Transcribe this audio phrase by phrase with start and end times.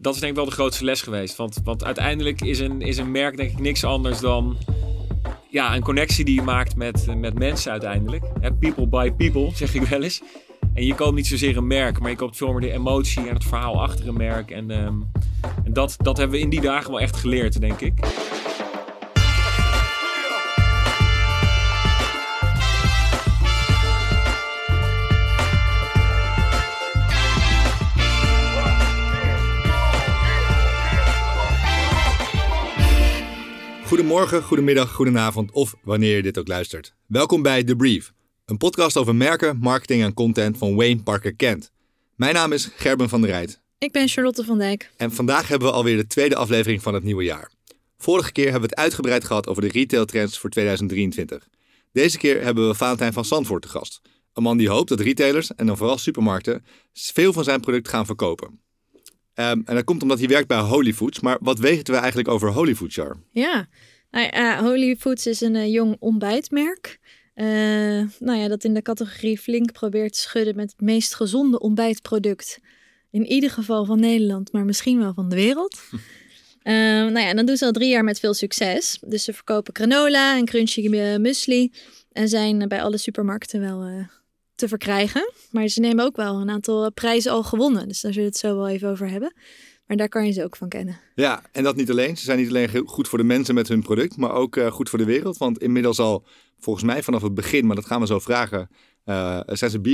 [0.00, 1.36] dat is denk ik wel de grootste les geweest.
[1.36, 4.56] Want, want uiteindelijk is een, is een merk denk ik niks anders dan
[5.50, 8.24] ja, een connectie die je maakt met, met mensen uiteindelijk.
[8.58, 10.22] People by people, zeg ik wel eens.
[10.74, 13.44] En je koopt niet zozeer een merk, maar je koopt meer de emotie en het
[13.44, 14.50] verhaal achter een merk.
[14.50, 14.94] En, ehm,
[15.64, 17.94] en dat, dat hebben we in die dagen wel echt geleerd, denk ik.
[33.90, 36.94] Goedemorgen, goedemiddag, goedenavond of wanneer je dit ook luistert.
[37.06, 38.12] Welkom bij The Brief,
[38.44, 41.70] een podcast over merken, marketing en content van Wayne Parker Kent.
[42.16, 43.60] Mijn naam is Gerben van der Rijt.
[43.78, 44.90] Ik ben Charlotte van Dijk.
[44.96, 47.50] En vandaag hebben we alweer de tweede aflevering van het nieuwe jaar.
[47.98, 51.48] Vorige keer hebben we het uitgebreid gehad over de retailtrends voor 2023.
[51.92, 54.00] Deze keer hebben we Valentijn van Zandvoort te gast.
[54.32, 58.06] Een man die hoopt dat retailers, en dan vooral supermarkten, veel van zijn product gaan
[58.06, 58.60] verkopen.
[59.40, 61.20] Um, en dat komt omdat hij werkt bij Holy Foods.
[61.20, 62.94] Maar wat weten we eigenlijk over Holy Foods?
[63.30, 63.68] Ja,
[64.10, 66.98] nou, uh, Holy Foods is een uh, jong ontbijtmerk.
[67.34, 67.46] Uh,
[68.18, 72.58] nou ja, dat in de categorie flink probeert te schudden met het meest gezonde ontbijtproduct.
[73.10, 75.80] In ieder geval van Nederland, maar misschien wel van de wereld.
[76.62, 78.98] nou ja, en dat doen ze al drie jaar met veel succes.
[79.06, 81.72] Dus ze verkopen granola en crunchy muesli.
[82.12, 84.06] En zijn bij alle supermarkten wel
[84.60, 85.32] te verkrijgen.
[85.50, 87.88] Maar ze nemen ook wel een aantal prijzen al gewonnen.
[87.88, 89.34] Dus daar zullen we het zo wel even over hebben.
[89.86, 91.00] Maar daar kan je ze ook van kennen.
[91.14, 92.16] Ja, en dat niet alleen.
[92.16, 94.88] Ze zijn niet alleen goed voor de mensen met hun product, maar ook uh, goed
[94.88, 95.36] voor de wereld.
[95.36, 96.26] Want inmiddels al,
[96.58, 98.70] volgens mij vanaf het begin, maar dat gaan we zo vragen,
[99.04, 99.86] uh, zijn ze B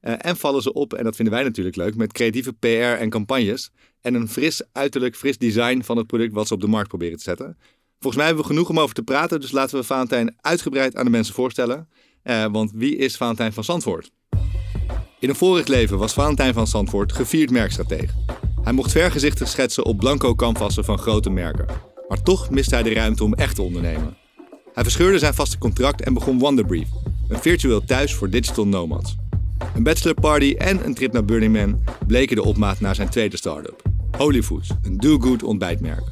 [0.00, 3.70] en vallen ze op, en dat vinden wij natuurlijk leuk, met creatieve PR en campagnes.
[4.00, 7.16] En een fris uiterlijk, fris design van het product wat ze op de markt proberen
[7.16, 7.56] te zetten.
[7.92, 11.04] Volgens mij hebben we genoeg om over te praten, dus laten we Valentijn uitgebreid aan
[11.04, 11.88] de mensen voorstellen.
[12.52, 14.10] Want wie is Valentijn van Zandvoort?
[15.20, 18.14] In een vorig leven was Valentijn van Zandvoort gevierd merkstratege.
[18.62, 21.66] Hij mocht vergezichten schetsen op blanco canvassen van grote merken.
[22.08, 24.16] Maar toch miste hij de ruimte om echt te ondernemen.
[24.72, 26.88] Hij verscheurde zijn vaste contract en begon Wonderbrief,
[27.28, 29.16] een virtueel thuis voor digital nomads.
[29.74, 33.82] Een bachelorparty en een trip naar Burning Man bleken de opmaat naar zijn tweede start-up.
[34.16, 36.04] Holy Foods, een do-good ontbijtmerk.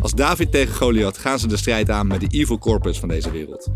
[0.00, 3.30] Als David tegen Goliath gaan ze de strijd aan met de evil corpus van deze
[3.30, 3.68] wereld.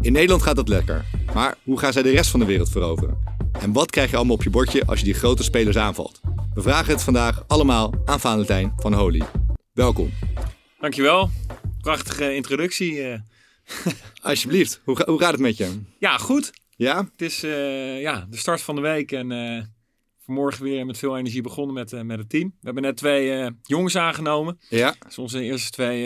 [0.00, 1.04] In Nederland gaat dat lekker,
[1.34, 3.18] maar hoe gaan zij de rest van de wereld veroveren?
[3.60, 6.20] En wat krijg je allemaal op je bordje als je die grote spelers aanvalt?
[6.54, 9.22] We vragen het vandaag allemaal aan Valentijn van Holy.
[9.72, 10.10] Welkom.
[10.80, 11.30] Dankjewel.
[11.80, 13.02] Prachtige introductie.
[13.02, 13.18] Eh.
[14.22, 14.80] Alsjeblieft.
[14.84, 15.80] Hoe, hoe, gaat het met je?
[15.98, 16.50] Ja, goed.
[16.76, 16.96] Ja?
[16.96, 19.62] Het is uh, ja, de start van de week en uh,
[20.28, 22.48] vanmorgen weer met veel energie begonnen met, met het team.
[22.48, 24.58] We hebben net twee jongens aangenomen.
[24.68, 24.86] Ja.
[24.98, 26.00] Dat zijn onze eerste twee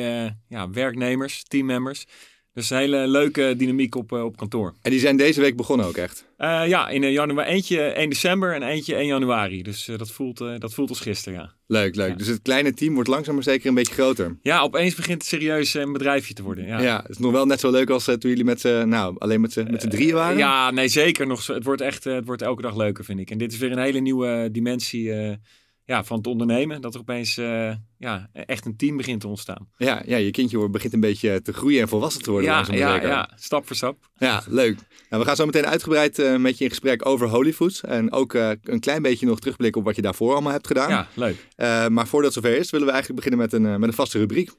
[0.48, 2.06] ja, werknemers, teammembers.
[2.54, 4.74] Dus een hele leuke dynamiek op, op kantoor.
[4.82, 6.24] En die zijn deze week begonnen ook echt?
[6.38, 7.50] Uh, ja, in januari.
[7.50, 9.62] Eentje 1 december en eentje 1 januari.
[9.62, 11.52] Dus uh, dat, voelt, uh, dat voelt als gisteren, ja.
[11.66, 12.08] Leuk, leuk.
[12.10, 12.16] Ja.
[12.16, 14.38] Dus het kleine team wordt langzaam maar zeker een beetje groter.
[14.42, 16.66] Ja, opeens begint het serieus een bedrijfje te worden.
[16.66, 19.16] Ja, ja het is nog wel net zo leuk als toen jullie met z'n, nou,
[19.18, 20.38] alleen met z'n, met z'n drieën waren.
[20.38, 21.26] ja, nee, zeker.
[21.26, 23.30] Nog, het wordt echt, het wordt elke dag leuker, vind ik.
[23.30, 25.38] En dit is weer een hele nieuwe dimensie
[25.84, 26.80] ja, van het ondernemen.
[26.80, 29.68] Dat er opeens uh, ja, echt een team begint te ontstaan.
[29.76, 32.50] Ja, ja je kindje begint een beetje te groeien en volwassen te worden.
[32.50, 34.10] Ja, ja, ja, stap voor stap.
[34.16, 34.76] Ja, leuk.
[35.08, 37.80] Nou, we gaan zo meteen uitgebreid uh, met je in gesprek over Holy Foods.
[37.80, 40.90] En ook uh, een klein beetje nog terugblikken op wat je daarvoor allemaal hebt gedaan.
[40.90, 41.48] Ja, leuk.
[41.90, 44.50] maar voordat het zover is, willen we eigenlijk beginnen met een, met een vaste rubriek.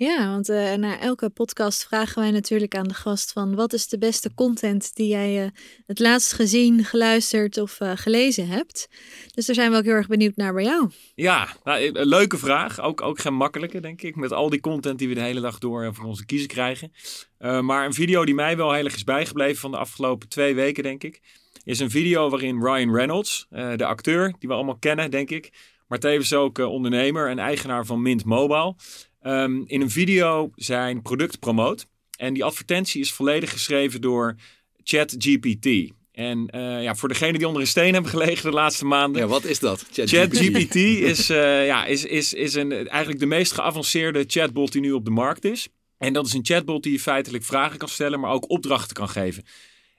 [0.00, 3.88] Ja, want uh, na elke podcast vragen wij natuurlijk aan de gast van wat is
[3.88, 5.50] de beste content die jij uh,
[5.86, 8.88] het laatst gezien, geluisterd of uh, gelezen hebt.
[9.34, 10.90] Dus daar zijn we ook heel erg benieuwd naar bij jou.
[11.14, 12.80] Ja, nou, leuke vraag.
[12.80, 14.16] Ook, ook geen makkelijke, denk ik.
[14.16, 16.92] Met al die content die we de hele dag door voor onze kiezen krijgen.
[17.38, 20.82] maar een video die mij wel heel erg is bijgebleven van de afgelopen twee weken,
[20.82, 21.20] denk ik.
[21.64, 23.46] Is een video waarin Ryan Reynolds,
[23.76, 25.52] de acteur die we allemaal kennen, denk ik.
[25.88, 28.74] Maar tevens ook ondernemer en eigenaar van Mint Mobile
[29.22, 31.86] um, in een video zijn product promoot.
[32.16, 34.36] En die advertentie is volledig geschreven door
[34.82, 35.92] ChatGPT.
[36.12, 39.22] En uh, ja, voor degenen die onder een steen hebben gelegen de laatste maanden.
[39.22, 39.86] Ja, wat is dat?
[39.90, 44.92] ChatGPT is, uh, ja, is, is, is een, eigenlijk de meest geavanceerde chatbot die nu
[44.92, 45.68] op de markt is.
[45.98, 49.08] En dat is een chatbot die je feitelijk vragen kan stellen, maar ook opdrachten kan
[49.08, 49.44] geven.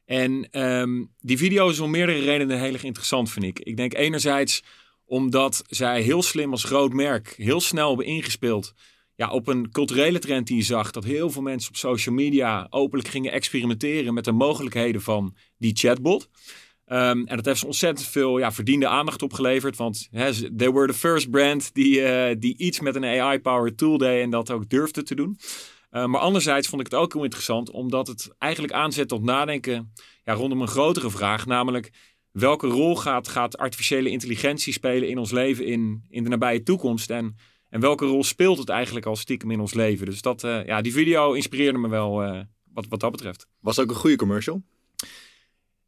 [0.06, 3.60] En um, die video is om meerdere redenen heel erg interessant, vind ik.
[3.60, 4.64] Ik denk enerzijds
[5.06, 8.74] omdat zij heel slim als groot merk heel snel hebben ingespeeld
[9.22, 12.68] ja, op een culturele trend die je zag, dat heel veel mensen op social media
[12.70, 16.30] openlijk gingen experimenteren met de mogelijkheden van die chatbot.
[16.86, 19.78] Um, en dat heeft ze ontzettend veel ja, verdiende aandacht opgeleverd.
[19.78, 23.98] Want hè, they were the first brand die, uh, die iets met een AI-powered tool
[23.98, 25.38] deed en dat ook durfde te doen.
[25.92, 29.94] Uh, maar anderzijds vond ik het ook heel interessant, omdat het eigenlijk aanzet tot nadenken
[30.24, 31.46] ja, rondom een grotere vraag.
[31.46, 31.92] Namelijk,
[32.32, 37.10] welke rol gaat, gaat artificiële intelligentie spelen in ons leven in, in de nabije toekomst?
[37.10, 37.36] En,
[37.72, 40.06] en welke rol speelt het eigenlijk al stiekem in ons leven?
[40.06, 42.40] Dus dat, eh, ja, die video inspireerde me wel eh,
[42.74, 43.48] wat, wat dat betreft.
[43.60, 44.62] Was het ook een goede commercial?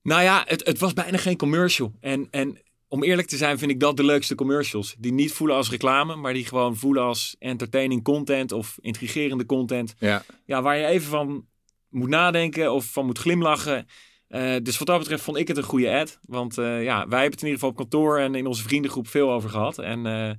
[0.02, 1.94] Nou ja, het, het was bijna geen commercial.
[2.00, 4.96] En, en om eerlijk te zijn vind ik dat de leukste commercials.
[4.98, 9.94] Die niet voelen als reclame, maar die gewoon voelen als entertaining content of intrigerende content.
[10.00, 10.24] Ja.
[10.46, 11.46] Ja, waar je even van
[11.90, 13.88] moet nadenken of van moet glimlachen.
[14.30, 16.20] Uh, dus wat dat betreft vond ik het een goede ad.
[16.22, 19.08] Want uh, ja, wij hebben het in ieder geval op kantoor en in onze vriendengroep
[19.08, 19.78] veel over gehad.
[19.78, 20.32] En uh,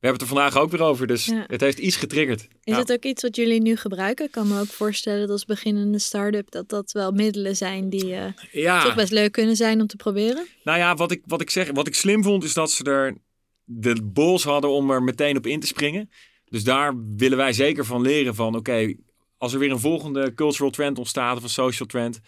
[0.00, 1.06] hebben het er vandaag ook weer over.
[1.06, 1.44] Dus ja.
[1.46, 2.48] het heeft iets getriggerd.
[2.64, 4.24] Is het ook iets wat jullie nu gebruiken?
[4.24, 8.14] Ik kan me ook voorstellen dat als beginnende start-up dat dat wel middelen zijn die
[8.52, 8.82] ja.
[8.82, 10.46] toch best leuk kunnen zijn om te proberen.
[10.64, 13.16] Nou ja, wat ik, wat ik zeg, wat ik slim vond is dat ze er
[13.64, 16.10] de bols hadden om er meteen op in te springen.
[16.48, 18.98] Dus daar willen wij zeker van leren van oké, okay,
[19.36, 22.20] als er weer een volgende cultural trend ontstaat of een social trend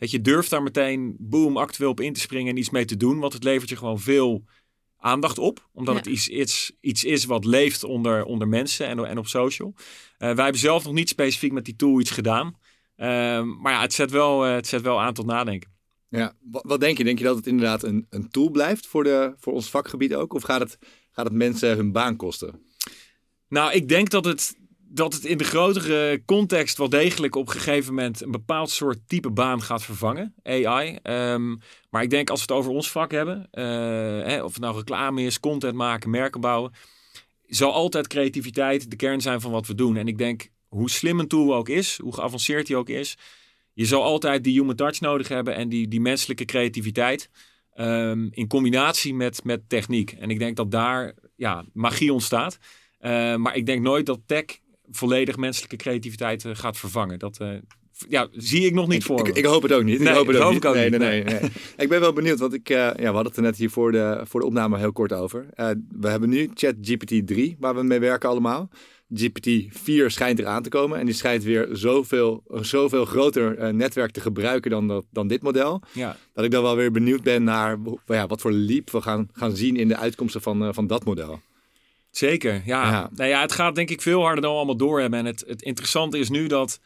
[0.00, 2.96] dat je durft daar meteen, boom, actueel op in te springen en iets mee te
[2.96, 3.18] doen.
[3.18, 4.44] Want het levert je gewoon veel
[5.00, 5.68] aandacht op.
[5.72, 6.00] Omdat ja.
[6.00, 9.74] het iets, iets, iets is wat leeft onder, onder mensen en, en op social.
[9.76, 9.84] Uh,
[10.18, 12.46] wij hebben zelf nog niet specifiek met die tool iets gedaan.
[12.46, 13.06] Uh,
[13.42, 15.70] maar ja, het zet, wel, uh, het zet wel aan tot nadenken.
[16.08, 17.04] Ja, wat, wat, denk je?
[17.04, 20.34] Denk je dat het inderdaad een, een tool blijft voor, de, voor ons vakgebied ook?
[20.34, 20.78] Of gaat het,
[21.10, 22.62] gaat het mensen hun baan kosten?
[23.48, 24.56] Nou, ik denk dat het,
[24.92, 28.98] dat het in de grotere context wel degelijk op een gegeven moment een bepaald soort
[29.06, 30.98] type baan gaat vervangen, AI.
[31.02, 31.60] Um,
[31.90, 33.64] maar ik denk als we het over ons vak hebben, uh,
[34.26, 36.72] hè, of het nou reclame is, content maken, merken bouwen,
[37.46, 39.96] zal altijd creativiteit de kern zijn van wat we doen.
[39.96, 43.16] En ik denk, hoe slim een tool ook is, hoe geavanceerd die ook is,
[43.72, 47.30] je zal altijd die human touch nodig hebben en die, die menselijke creativiteit.
[47.74, 50.12] Um, in combinatie met, met techniek.
[50.12, 52.58] En ik denk dat daar ja, magie ontstaat.
[53.00, 54.44] Uh, maar ik denk nooit dat tech
[54.90, 57.18] volledig menselijke creativiteit uh, gaat vervangen.
[57.18, 57.48] Dat uh,
[58.08, 59.98] ja, zie ik nog niet ik, voor ik, ik, hoop het ook niet.
[59.98, 60.62] Nee, ik hoop het ook, niet.
[60.62, 60.90] nee.
[60.90, 61.40] Nee, nee, nee.
[61.76, 63.92] ik ben wel benieuwd, want ik, uh, ja, we hadden het er net hier voor
[63.92, 65.46] de, voor de opname heel kort over.
[66.00, 68.70] we hebben nu ChatGPT 3, waar we mee werken allemaal.
[69.14, 74.70] GPT-4 schijnt eraan te komen en die schijnt weer zoveel, zoveel groter netwerk te gebruiken
[74.70, 75.82] dan, dat, dan dit model.
[75.92, 76.16] Ja.
[76.34, 79.56] Dat ik dan wel weer benieuwd ben naar ja, wat voor leap we gaan, gaan
[79.56, 81.40] zien in de uitkomsten van, van dat model.
[82.10, 82.90] Zeker, ja.
[82.90, 83.10] Ja.
[83.12, 85.18] Nou ja, het gaat denk ik veel harder dan we allemaal doorhebben.
[85.18, 86.80] En het, het interessante is nu dat,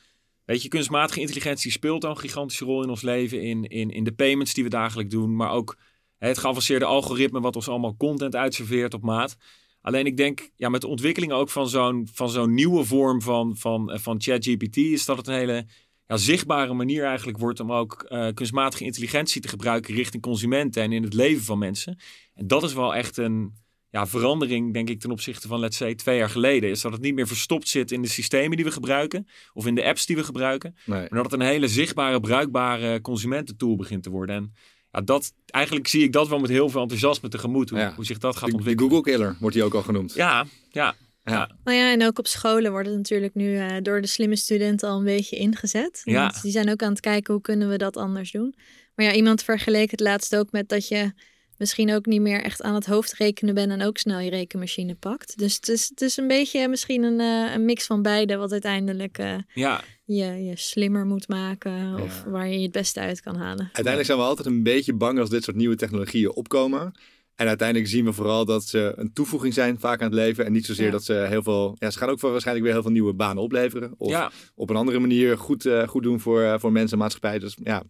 [0.45, 3.43] weet je, kunstmatige intelligentie speelt al een gigantische rol in ons leven.
[3.43, 5.77] In, in, in de payments die we dagelijks doen, maar ook
[6.19, 9.37] het geavanceerde algoritme wat ons allemaal content uitserveert op maat.
[9.81, 13.57] Alleen ik denk, ja, met de ontwikkeling ook van zo'n, van zo'n nieuwe vorm van,
[13.57, 15.67] van, van ChatGPT, is dat het een hele
[16.07, 20.93] ja, zichtbare manier eigenlijk wordt om ook uh, kunstmatige intelligentie te gebruiken richting consumenten en
[20.93, 21.99] in het leven van mensen.
[22.35, 23.55] En dat is wel echt een
[23.95, 26.71] ja, verandering, denk ik, ten opzichte van, let's say, twee jaar geleden.
[26.71, 29.27] Is dat het niet meer verstopt zit in de systemen die we gebruiken.
[29.53, 30.77] Of in de apps die we gebruiken.
[30.85, 31.01] Nee.
[31.01, 34.37] Maar dat het een hele zichtbare, bruikbare consumententool begint te worden.
[34.37, 34.53] En
[34.91, 37.71] ja, dat, eigenlijk zie ik dat wel met heel veel enthousiasme tegemoet.
[37.71, 37.95] Hoe, Ja.
[37.95, 38.91] hoe zich dat gaat De, de ontwikkelen.
[38.91, 40.15] Google Killer wordt die ook al genoemd.
[40.15, 40.95] Ja, ja.
[41.25, 41.51] Ja.
[41.65, 44.89] Nou ja, en ook op scholen wordt het natuurlijk nu eh, door de slimme studenten
[44.89, 46.01] al een beetje ingezet.
[46.05, 46.21] Ja.
[46.21, 48.55] Want die zijn ook aan het kijken hoe kunnen we dat anders doen.
[48.95, 51.13] Maar ja, iemand vergeleek het laatst ook met dat je
[51.59, 54.95] misschien ook niet meer echt aan het hoofd rekenen bent en ook snel je rekenmachine
[54.95, 55.39] pakt.
[55.39, 58.53] Dus het is, het is een beetje misschien een, eh, een mix van beide wat
[58.53, 59.81] uiteindelijk eh, ja.
[60.05, 62.31] je, je slimmer moet maken of Ja.
[62.31, 63.65] waar je het beste uit kan halen.
[63.65, 66.93] Uiteindelijk zijn we altijd een beetje bang als dit soort nieuwe technologieën opkomen.
[67.35, 70.45] En uiteindelijk zien we vooral dat ze een toevoeging zijn vaak aan het leven.
[70.45, 70.91] En niet zozeer Ja.
[70.93, 71.77] dat ze heel veel...
[71.79, 73.95] Ja, ze gaan ook waarschijnlijk weer heel veel nieuwe banen opleveren.
[73.97, 74.31] Of ja.
[74.55, 77.39] op een andere manier goed, eh, goed doen voor, voor mensen en maatschappij.
[77.39, 77.83] Dus ja,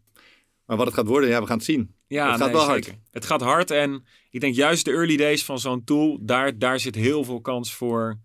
[0.66, 1.94] maar wat het gaat worden, ja, we gaan het zien.
[2.06, 2.85] Ja, Het gaat nee, wel hard.
[2.85, 3.00] zeker.
[3.11, 6.80] Het gaat hard en ik denk juist de early days van zo'n tool, daar, daar
[6.80, 8.18] zit heel veel kans voor,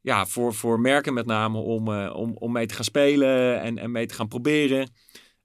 [0.00, 3.78] ja, voor, voor merken met name om, eh, om, om mee te gaan spelen en,
[3.78, 4.90] en mee te gaan proberen.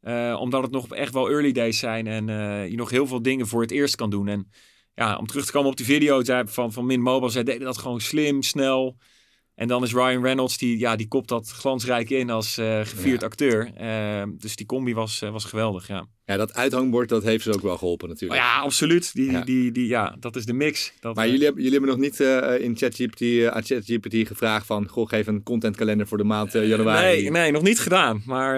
[0.01, 3.21] Eh, omdat het nog echt wel early days zijn en eh, je nog heel veel
[3.21, 4.27] dingen voor het eerst kan doen.
[4.27, 4.51] En
[4.93, 7.77] ja, om terug te komen op die video van, van Min Mobile, zij deden dat
[7.77, 8.97] gewoon slim, snel.
[9.57, 13.21] En dan is Ryan Reynolds, die, ja, die kopt dat glansrijk in als eh, gevierd
[13.21, 13.27] Ja.
[13.27, 13.71] acteur.
[13.75, 16.07] Eh, dus die combi was, eh, was geweldig, ja.
[16.25, 18.41] Ja, dat uithangbord, dat heeft ze ook wel geholpen natuurlijk.
[18.41, 19.13] ja, absoluut.
[19.13, 19.41] Die, Ja.
[19.41, 20.93] Die, die, ja, dat is de mix.
[20.99, 22.19] Dat, Maar eh, jullie hebben, jullie hebben nog niet
[22.61, 24.87] in ChatGPT, aan ChatGPT gevraagd van...
[24.87, 27.21] Goh, geef een contentkalender voor de maand januari.
[27.21, 28.21] nee, nee, nog niet gedaan.
[28.25, 28.55] Maar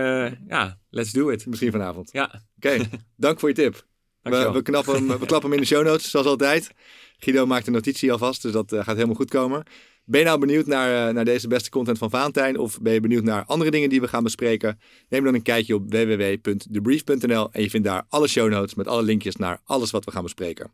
[0.47, 1.45] ja, let's do it.
[1.45, 2.09] Misschien vanavond.
[2.11, 2.77] Ja, Oké,
[3.15, 3.73] dank voor je tip.
[3.73, 4.53] We, dankjewel.
[4.53, 6.71] we, knappen hem, we klappen hem in de show notes, zoals altijd.
[7.17, 9.63] Guido maakt een notitie alvast, dus dat gaat helemaal goed komen.
[10.09, 12.59] Ben je nou benieuwd naar, eh, naar deze beste content van Valentijn?
[12.59, 14.79] Of ben je benieuwd naar andere dingen die we gaan bespreken?
[15.09, 19.03] Neem dan een kijkje op www.debrief.nl en je vindt daar alle show notes met alle
[19.03, 20.71] linkjes naar alles wat we gaan bespreken.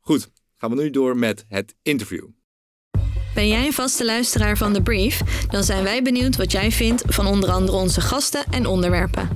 [0.00, 2.24] Goed, gaan we nu door met het interview.
[3.34, 5.20] Ben jij een vaste luisteraar van The Brief?
[5.48, 9.28] Dan zijn wij benieuwd wat jij vindt van onder andere onze gasten en onderwerpen.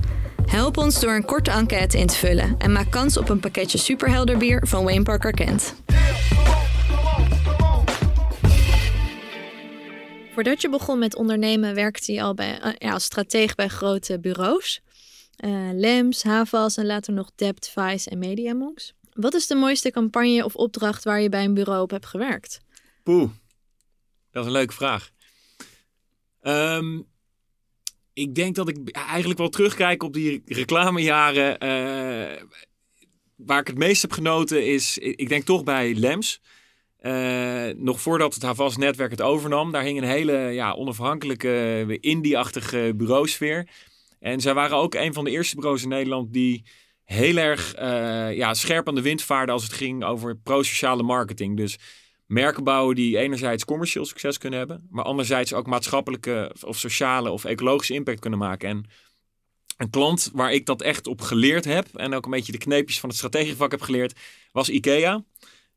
[0.45, 3.77] Help ons door een korte enquête in te vullen en maak kans op een pakketje
[3.77, 5.75] superhelder bier van Wayne Parker Kent.
[10.33, 14.19] Voordat je begon met ondernemen werkte je al bij, eh, ja, als strateeg bij grote
[14.19, 14.81] bureaus.
[15.45, 18.93] Uh, Lems, Havas en later nog Vice en Mediamonks.
[19.13, 22.61] Wat is de mooiste campagne of opdracht waar je bij een bureau op hebt gewerkt?
[23.03, 23.29] Poeh,
[24.31, 25.11] dat is een leuke vraag.
[26.41, 27.01] Ehm,
[28.13, 31.63] ik denk dat ik eigenlijk wel terugkijk op die reclamejaren.
[31.63, 32.41] Uh,
[33.35, 36.41] waar ik het meest heb genoten is, ik denk toch bij Lems.
[37.03, 42.93] Uh, nog voordat het Havas netwerk het overnam, daar hing een hele ja, onafhankelijke, indie-achtige
[42.95, 43.67] bureausfeer.
[44.19, 46.63] En zij waren ook een van de eerste bureaus in Nederland die
[47.03, 51.57] heel erg uh, ja, scherp aan de wind vaarden als het ging over pro-sociale marketing.
[51.57, 51.77] Dus
[52.25, 57.45] merken bouwen die enerzijds commercieel succes kunnen hebben, maar anderzijds ook maatschappelijke of sociale of
[57.45, 58.69] ecologische impact kunnen maken.
[58.69, 58.85] En
[59.77, 62.99] een klant waar ik dat echt op geleerd heb en ook een beetje de kneepjes
[62.99, 64.19] van het strategievak heb geleerd,
[64.51, 65.23] was IKEA.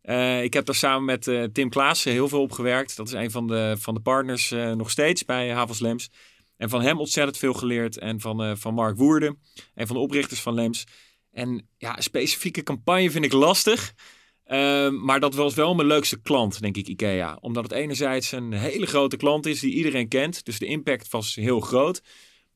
[0.07, 2.97] Uh, ik heb daar samen met uh, Tim Klaassen heel veel op gewerkt.
[2.97, 6.11] Dat is een van de, van de partners uh, nog steeds bij Havels Lems.
[6.57, 7.99] En van hem ontzettend veel geleerd.
[7.99, 9.39] En van, van Mark Woerden,
[9.75, 10.85] een van de oprichters van Lems.
[11.33, 13.95] En ja, een specifieke campagne vind ik lastig.
[14.45, 17.39] Ehm, maar dat was wel mijn leukste klant, denk ik, IKEA.
[17.41, 20.45] Omdat het enerzijds een hele grote klant is die iedereen kent.
[20.45, 22.03] Dus de impact was heel groot.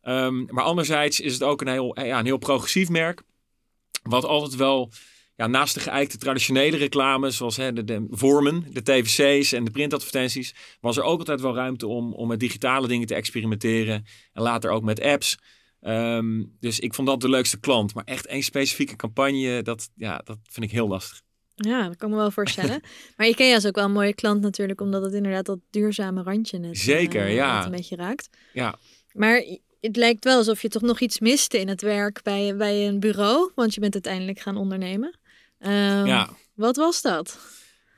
[0.02, 3.22] Um, maar anderzijds is het ook een heel, ja, een heel progressief merk.
[4.02, 4.92] Wat altijd wel,
[5.40, 9.70] ja, naast de geëikte traditionele reclames, zoals hè, de, de, vormen, de tvc's en de
[9.70, 14.04] printadvertenties, was er ook altijd wel ruimte om, om met digitale dingen te experimenteren.
[14.32, 15.38] En later ook met apps.
[15.82, 17.94] Um, dus ik vond dat de leukste klant.
[17.94, 21.22] Maar echt één specifieke campagne, dat, ja, dat vind ik heel lastig.
[21.54, 22.80] Ja, dat kan me wel voorstellen.
[23.16, 26.58] maar IKEA is ook wel een mooie klant natuurlijk, omdat het inderdaad dat duurzame randje
[26.58, 27.64] net, Zeker, uh, ja.
[27.64, 28.28] een beetje raakt.
[28.52, 28.78] Ja.
[29.12, 29.44] Maar
[29.80, 33.00] het lijkt wel alsof je toch nog iets miste in het werk bij, bij een
[33.00, 35.18] bureau, want je bent uiteindelijk gaan ondernemen.
[35.60, 36.28] Uh, ja.
[36.54, 37.38] Wat was dat?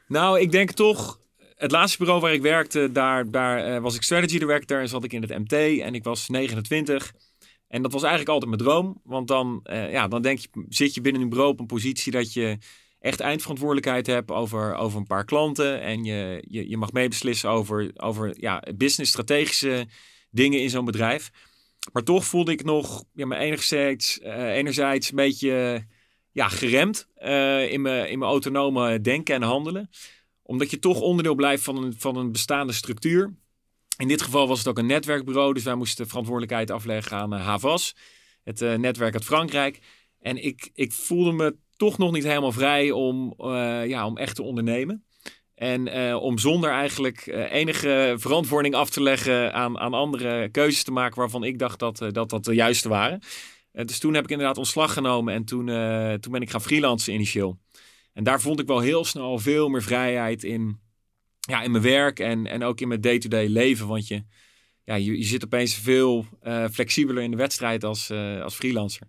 [0.09, 1.19] Nou, ik denk toch,
[1.54, 5.04] het laatste bureau waar ik werkte, daar, daar uh, was ik strategy director en zat
[5.04, 7.12] ik in het MT en ik was 29.
[7.69, 10.95] En dat was eigenlijk altijd mijn droom, want dan, uh, ja, dan denk je, zit
[10.95, 12.59] je binnen een bureau op een positie dat je
[12.99, 15.81] echt eindverantwoordelijkheid hebt over, over een paar klanten.
[15.81, 19.87] En je, je, je mag meebeslissen over, over ja, business strategische
[20.31, 21.31] dingen in zo'n bedrijf.
[21.92, 25.87] Maar toch voelde ik nog ja, me enerzijds, uh, enerzijds een beetje
[26.33, 29.91] ja, geremd uh, in, mijn, in mijn autonome denken en handelen.
[30.43, 33.35] Omdat je toch onderdeel blijft van een, van een bestaande structuur.
[33.97, 37.45] In dit geval was het ook een netwerkbureau, dus wij moesten verantwoordelijkheid afleggen aan uh,
[37.45, 37.97] Havas,
[38.45, 39.79] het netwerk uit Frankrijk.
[40.21, 43.35] En ik, ik voelde me toch nog niet helemaal vrij om,
[43.87, 45.05] ja, om echt te ondernemen.
[45.55, 51.19] En om zonder eigenlijk enige verantwoording af te leggen aan, aan andere keuzes te maken
[51.19, 53.21] waarvan ik dacht dat dat, dat de juiste waren.
[53.73, 55.67] Dus toen heb ik inderdaad ontslag genomen en toen,
[56.21, 57.59] toen ben ik gaan freelancen initieel.
[58.12, 60.81] En daar vond ik wel heel snel veel meer vrijheid in,
[61.41, 63.87] ja, in mijn werk en, en ook in mijn day-to-day -day leven.
[63.87, 64.25] Want je,
[64.85, 66.26] ja, je, je zit opeens veel
[66.73, 68.11] flexibeler in de wedstrijd als,
[68.43, 69.09] als freelancer.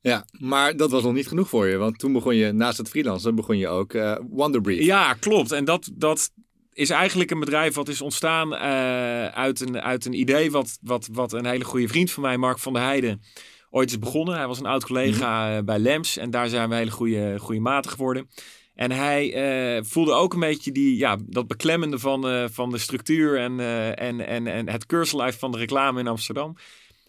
[0.00, 1.76] Ja, maar dat was nog niet genoeg voor je.
[1.76, 3.92] Want toen begon je, naast het freelancen, begon je ook
[4.30, 4.84] Wonderbrief.
[4.84, 5.52] Ja, klopt.
[5.52, 6.30] En dat, dat
[6.76, 11.08] is eigenlijk een bedrijf wat is ontstaan uh, uit, een, uit een idee wat, wat,
[11.12, 13.22] wat een hele goede vriend van mij, Mark van der Heijden,
[13.70, 14.36] ooit is begonnen.
[14.36, 15.64] Hij was een oud collega mm -hmm.
[15.64, 18.28] bij Lems en daar zijn we hele goede, goede maten geworden.
[18.74, 22.78] En hij uh, voelde ook een beetje die, ja, dat beklemmende van, uh, van de
[22.78, 23.60] structuur en,
[23.96, 26.56] en, en, en het cursuslife van de reclame in Amsterdam.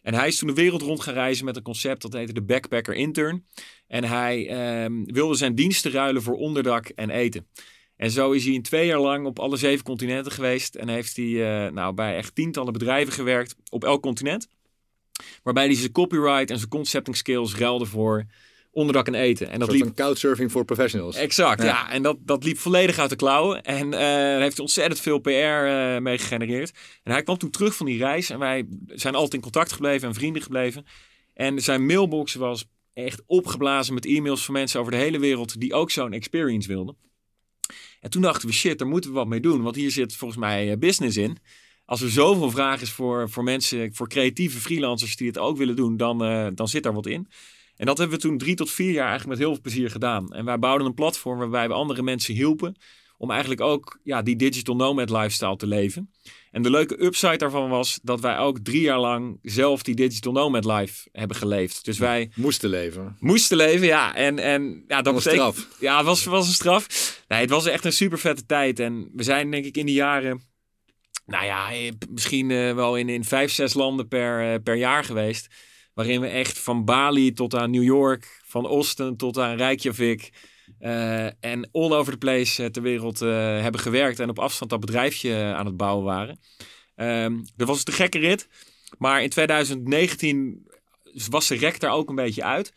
[0.01, 2.43] En hij is toen de wereld rond gaan reizen met een concept dat heette de
[2.43, 3.45] Backpacker Intern.
[3.87, 7.47] En hij um, wilde zijn diensten ruilen voor onderdak en eten.
[7.97, 10.75] En zo is hij in twee jaar lang op alle zeven continenten geweest.
[10.75, 14.47] En heeft hij uh, nou, bij echt tientallen bedrijven gewerkt op elk continent.
[15.43, 18.25] Waarbij hij zijn copyright en zijn concepting skills ruilde voor
[18.71, 19.49] onderdak en eten.
[19.49, 19.95] En dat liep...
[19.95, 21.15] couchsurfing voor professionals.
[21.15, 21.67] Exact, ja.
[21.67, 21.91] ja.
[21.91, 23.63] En dat, dat liep volledig uit de klauwen.
[23.63, 26.71] En uh, daar heeft ontzettend veel PR uh, mee gegenereerd.
[27.03, 28.29] En hij kwam toen terug van die reis.
[28.29, 30.85] En wij zijn altijd in contact gebleven en vrienden gebleven.
[31.33, 35.59] En zijn mailbox was echt opgeblazen met e-mails van mensen over de hele wereld...
[35.59, 36.95] die ook zo'n experience wilden.
[37.99, 39.61] En toen dachten we, shit, daar moeten we wat mee doen.
[39.61, 41.37] Want hier zit volgens mij business in.
[41.85, 45.75] Als er zoveel vraag is voor, voor mensen, voor creatieve freelancers die het ook willen
[45.75, 45.97] doen...
[45.97, 47.27] dan, uh, dan zit daar wat in.
[47.75, 50.33] En dat hebben we toen drie tot vier jaar eigenlijk met heel veel plezier gedaan.
[50.33, 52.75] En wij bouwden een platform waarbij we andere mensen hielpen
[53.17, 56.11] om eigenlijk ook ja, die digital nomad lifestyle te leven.
[56.51, 60.31] En de leuke upside daarvan was dat wij ook drie jaar lang zelf die digital
[60.31, 61.85] nomad life hebben geleefd.
[61.85, 63.17] Dus wij moesten leven.
[63.19, 64.15] Moesten leven, ja.
[64.15, 65.79] En, en ja, dat was betekent, straf.
[65.79, 66.87] Ja, het was, was een straf.
[67.27, 68.79] Nee, het was echt een super vette tijd.
[68.79, 70.41] En we zijn denk ik in die jaren,
[71.25, 75.47] nou ja, misschien uh, wel in, in vijf, zes landen per, uh, per jaar geweest.
[75.93, 80.29] Waarin we echt van Bali tot aan New York, van Austin tot aan Reykjavik.
[80.79, 83.29] Eh, en all over the place eh, ter wereld eh,
[83.61, 84.19] hebben gewerkt.
[84.19, 86.39] En op afstand dat bedrijfje aan het bouwen waren.
[86.95, 88.47] Ehm, dat was de gekke rit.
[88.97, 90.67] Maar in 2019
[91.29, 92.73] was de rek daar ook een beetje uit.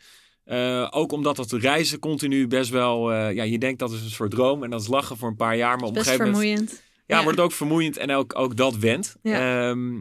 [0.89, 3.13] Ook omdat dat reizen continu best wel...
[3.13, 5.57] ja, je denkt dat is een soort droom en dat is lachen voor een paar
[5.57, 5.77] jaar.
[5.77, 6.43] Maar op een gegeven moment...
[6.43, 6.83] vermoeiend.
[7.05, 7.23] Ja, Ja.
[7.23, 9.15] wordt het ook vermoeiend en ook, ook dat wendt.
[9.21, 9.69] Ja.
[9.69, 9.99] Ehm,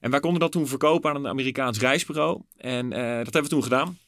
[0.00, 2.42] en wij konden dat toen verkopen aan een Amerikaans reisbureau.
[2.56, 3.98] En dat hebben we toen gedaan.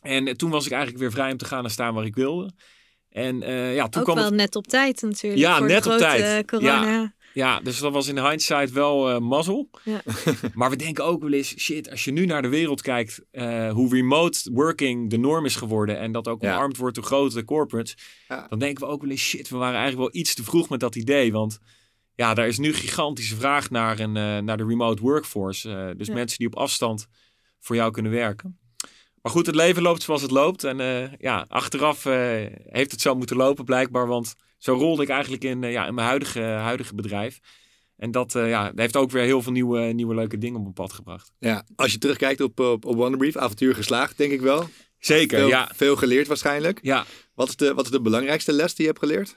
[0.00, 2.14] En eh, toen was ik eigenlijk weer vrij om te gaan en staan waar ik
[2.14, 2.50] wilde.
[3.08, 4.34] En eh, ja, toen Ook kwam wel het...
[4.34, 5.42] net op tijd natuurlijk.
[5.42, 6.22] Ja, voor de net op grote, tijd.
[6.22, 7.14] eh, corona.
[7.34, 9.70] Ja, dus dat was in hindsight wel eh mazzel.
[9.84, 10.02] Ja.
[10.54, 13.72] maar we denken ook wel eens, shit, als je nu naar de wereld kijkt, eh,
[13.72, 16.54] hoe remote working de norm is geworden en dat ook Ja.
[16.54, 17.96] omarmd wordt door grote corporates,
[18.28, 18.46] Ja.
[18.48, 20.80] dan denken we ook wel eens, shit, we waren eigenlijk wel iets te vroeg met
[20.80, 21.32] dat idee.
[21.32, 21.58] Want
[22.14, 25.70] ja, daar is nu gigantische vraag naar, een, eh, naar de remote workforce.
[25.72, 26.14] Eh, dus Ja.
[26.14, 27.06] mensen die op afstand
[27.60, 28.58] voor jou kunnen werken.
[29.22, 30.64] Maar goed, het leven loopt zoals het loopt.
[30.64, 32.14] En eh, ja, achteraf eh,
[32.66, 34.06] heeft het zo moeten lopen blijkbaar.
[34.06, 37.40] Want zo rolde ik eigenlijk in, eh, ja, in mijn huidige, huidige bedrijf.
[37.96, 40.92] En dat, ja, heeft ook weer heel veel nieuwe, nieuwe leuke dingen op mijn pad
[40.92, 41.32] gebracht.
[41.38, 44.68] Ja, als je terugkijkt op, op, op Wonderbrief, avontuur geslaagd, denk ik wel.
[44.98, 45.70] Zeker, Veel, ja.
[45.74, 46.78] veel geleerd waarschijnlijk.
[46.82, 47.04] ja.
[47.34, 49.36] Wat is, de, wat is de belangrijkste les die je hebt geleerd?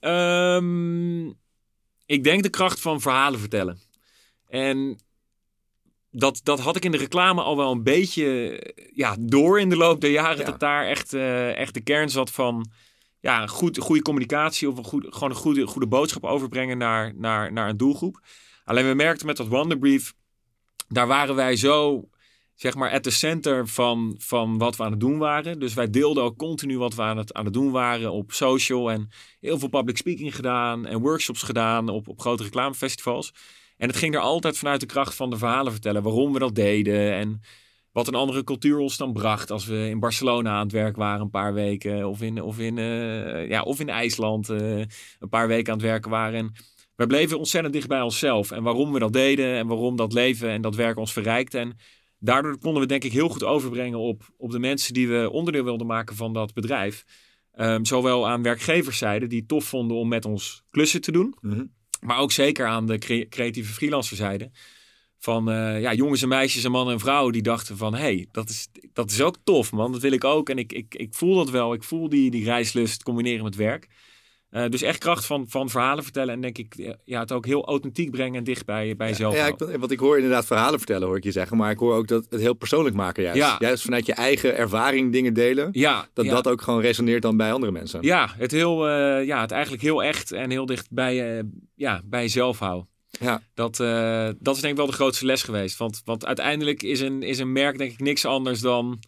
[0.00, 1.26] Ehm,
[2.06, 3.78] ik denk de kracht van verhalen vertellen.
[4.48, 4.98] En
[6.16, 8.60] dat, dat had ik in de reclame al wel een beetje
[8.92, 10.38] ja, door in de loop der jaren.
[10.38, 10.44] Ja.
[10.44, 12.70] Dat daar echt, eh, echt de kern zat van
[13.20, 17.52] ja, goed, goede communicatie of een goed, gewoon een goede, goede boodschap overbrengen naar, naar,
[17.52, 18.20] naar een doelgroep.
[18.64, 20.14] Alleen we merkten met dat Wonderbrief,
[20.88, 22.08] daar waren wij zo
[22.54, 25.58] zeg maar at the center van, van wat we aan het doen waren.
[25.58, 28.90] Dus wij deelden ook continu wat we aan het, aan het doen waren op social
[28.90, 29.08] en
[29.40, 33.32] heel veel public speaking gedaan en workshops gedaan op, op grote reclamefestivals.
[33.76, 36.54] En het ging er altijd vanuit de kracht van de verhalen vertellen waarom we dat
[36.54, 37.40] deden en
[37.92, 41.20] wat een andere cultuur ons dan bracht als we in Barcelona aan het werk waren
[41.20, 44.78] een paar weken of in, of in, eh, ja, of in IJsland eh,
[45.18, 46.38] een paar weken aan het werken waren.
[46.38, 46.52] En
[46.96, 50.48] wij bleven ontzettend dicht bij onszelf en waarom we dat deden en waarom dat leven
[50.48, 51.58] en dat werk ons verrijkte.
[51.58, 51.76] En
[52.18, 55.64] daardoor konden we denk ik heel goed overbrengen op, op de mensen die we onderdeel
[55.64, 57.04] wilden maken van dat bedrijf.
[57.52, 61.34] Ehm, zowel aan werkgeverszijde die het tof vonden om met ons klussen te doen.
[61.40, 61.64] Mhm.
[62.04, 64.50] Maar ook zeker aan de cre- creatieve freelancerzijde.
[65.18, 67.94] Van eh, ja, jongens en meisjes en mannen en vrouwen die dachten van...
[67.94, 70.48] hé, hey, dat, is, dat is ook tof man, dat wil ik ook.
[70.48, 73.88] En ik, ik, ik voel dat wel, ik voel die, die reislust combineren met werk.
[74.54, 77.64] Eh, dus echt kracht van, van verhalen vertellen en denk ik ja, het ook heel
[77.64, 81.06] authentiek brengen en dicht bij, bij jezelf Ja, ik, want ik hoor inderdaad verhalen vertellen,
[81.06, 81.56] hoor ik je zeggen.
[81.56, 83.38] Maar ik hoor ook dat het heel persoonlijk maken juist.
[83.38, 83.56] Ja.
[83.58, 85.68] Juist vanuit je eigen ervaring dingen delen.
[85.72, 86.30] Ja, Dat ja.
[86.30, 88.02] dat ook gewoon resoneert dan bij andere mensen.
[88.02, 92.00] Ja, het, heel, eh, ja, het eigenlijk heel echt en heel dicht bij, eh, ja,
[92.04, 92.88] bij jezelf houden.
[93.20, 93.42] Ja.
[93.54, 93.76] Dat,
[94.38, 95.76] dat is denk ik wel de grootste les geweest.
[95.76, 98.98] Want, want uiteindelijk is een, is een merk denk ik niks anders dan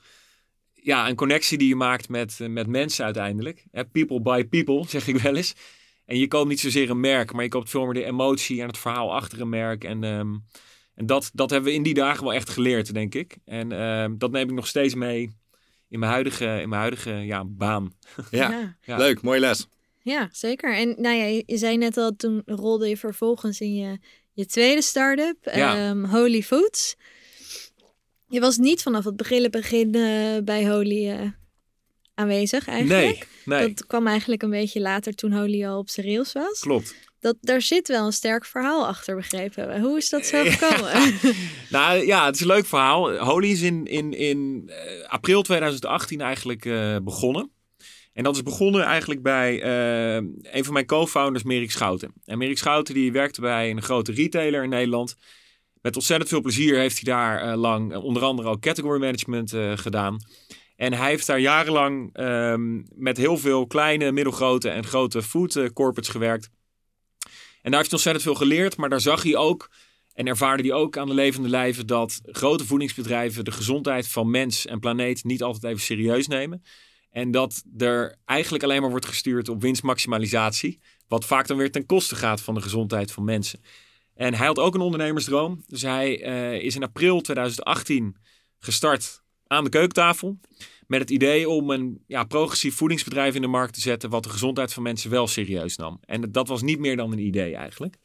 [0.86, 3.64] ja, een connectie die je maakt met, eh, met mensen uiteindelijk.
[3.70, 5.54] Hè, People by people, zeg ik wel eens.
[6.04, 8.66] En je koopt niet zozeer een merk, maar je koopt veel meer de emotie en
[8.66, 9.84] het verhaal achter een merk.
[9.84, 10.34] En, ehm,
[10.94, 13.36] en dat, dat hebben we in die dagen wel echt geleerd, denk ik.
[13.44, 15.36] En ehm, dat neem ik nog steeds mee
[15.88, 17.92] in mijn huidige, in mijn huidige ja, baan.
[18.30, 18.50] Ja.
[18.50, 18.76] Ja.
[18.82, 18.96] Ja.
[18.96, 19.66] leuk, mooie les.
[20.02, 20.76] Ja, zeker.
[20.76, 23.98] En nou ja, je, zei net al, toen rolde je vervolgens in je,
[24.32, 25.88] je tweede start-up, Ja.
[25.88, 26.96] ehm, Holy Foods.
[28.28, 31.20] Je was niet vanaf het begin, begin eh, bij Holy eh,
[32.14, 33.28] aanwezig eigenlijk.
[33.44, 36.60] Nee, nee, Dat kwam eigenlijk een beetje later toen Holy al op zijn rails was.
[36.60, 36.94] klopt.
[37.20, 39.80] Dat, daar zit wel een sterk verhaal achter, begrepen we.
[39.80, 40.50] Hoe is dat zo Ja.
[40.50, 41.14] gekomen?
[41.70, 43.16] Nou ja, het is een leuk verhaal.
[43.16, 46.62] Holy is in, in, in eh, april 2018 eigenlijk
[47.04, 47.50] begonnen.
[48.12, 49.64] En dat is begonnen eigenlijk bij
[50.42, 52.12] een van mijn co-founders, Merik Schouten.
[52.24, 55.16] En Merik Schouten die werkte bij een grote retailer in Nederland.
[55.86, 59.52] Met ontzettend veel plezier heeft hij daar eh, lang eh, onder andere ook category management
[59.52, 60.16] eh, gedaan.
[60.76, 66.08] En hij heeft daar jarenlang ehm, met heel veel kleine, middelgrote en grote food corporates
[66.08, 66.50] gewerkt.
[67.62, 69.70] En daar heeft hij ontzettend veel geleerd, maar daar zag hij ook
[70.12, 74.66] en ervaarde hij ook aan de levende lijve dat grote voedingsbedrijven de gezondheid van mens
[74.66, 76.62] en planeet niet altijd even serieus nemen.
[77.10, 80.80] En dat er eigenlijk alleen maar wordt gestuurd op winstmaximalisatie.
[81.08, 83.60] Wat vaak dan weer ten koste gaat van de gezondheid van mensen.
[84.16, 85.62] En hij had ook een ondernemersdroom.
[85.66, 88.16] Dus hij eh, is in april 2018
[88.58, 90.38] gestart aan de keukentafel.
[90.86, 94.10] Met het idee om een ja, progressief voedingsbedrijf in de markt te zetten.
[94.10, 96.00] wat de gezondheid van mensen wel serieus nam.
[96.04, 97.96] En dat was niet meer dan een idee eigenlijk.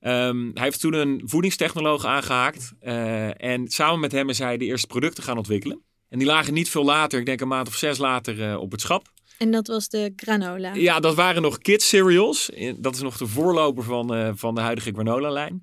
[0.00, 2.72] Ehm, hij heeft toen een voedingstechnoloog aangehaakt.
[2.80, 5.82] eh, en samen met hem is hij de eerste producten gaan ontwikkelen.
[6.08, 8.70] En die lagen niet veel later, ik denk een maand of zes later, eh, op
[8.70, 9.12] het schap.
[9.38, 10.74] En dat was de granola.
[10.74, 12.50] Ja, dat waren nog kids cereals.
[12.50, 15.62] Eh, Dat is nog de voorloper van, eh, van de huidige granola-lijn.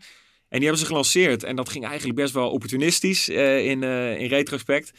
[0.50, 1.44] En die hebben ze gelanceerd.
[1.44, 4.92] En dat ging eigenlijk best wel opportunistisch uh, in, uh, in retrospect.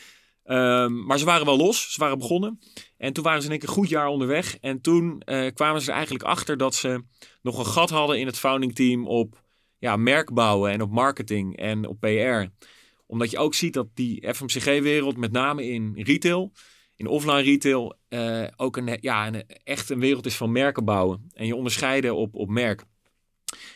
[0.47, 1.93] Um, maar ze waren wel los.
[1.93, 2.61] Ze waren begonnen.
[2.97, 4.57] En toen waren ze in een goed jaar onderweg.
[4.61, 5.23] En toen
[5.55, 7.05] kwamen ze er eigenlijk achter dat ze
[7.43, 9.43] nog een gat hadden in het founding team op
[9.79, 12.67] ja, merkbouwen en op marketing en op PR.
[13.07, 16.53] Omdat je ook ziet dat die FMCG-wereld, met name in retail,
[16.97, 21.31] in offline retail, uh, ook een, ja, een, echt een wereld is van merken bouwen.
[21.33, 22.85] En je onderscheiden op, op merk.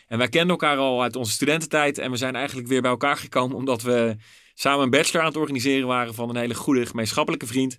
[0.07, 1.97] En wij kenden elkaar al uit onze studententijd.
[1.97, 4.15] En we zijn eigenlijk weer bij elkaar gekomen omdat we
[4.53, 7.77] samen een bachelor aan het organiseren waren van een hele goede gemeenschappelijke vriend.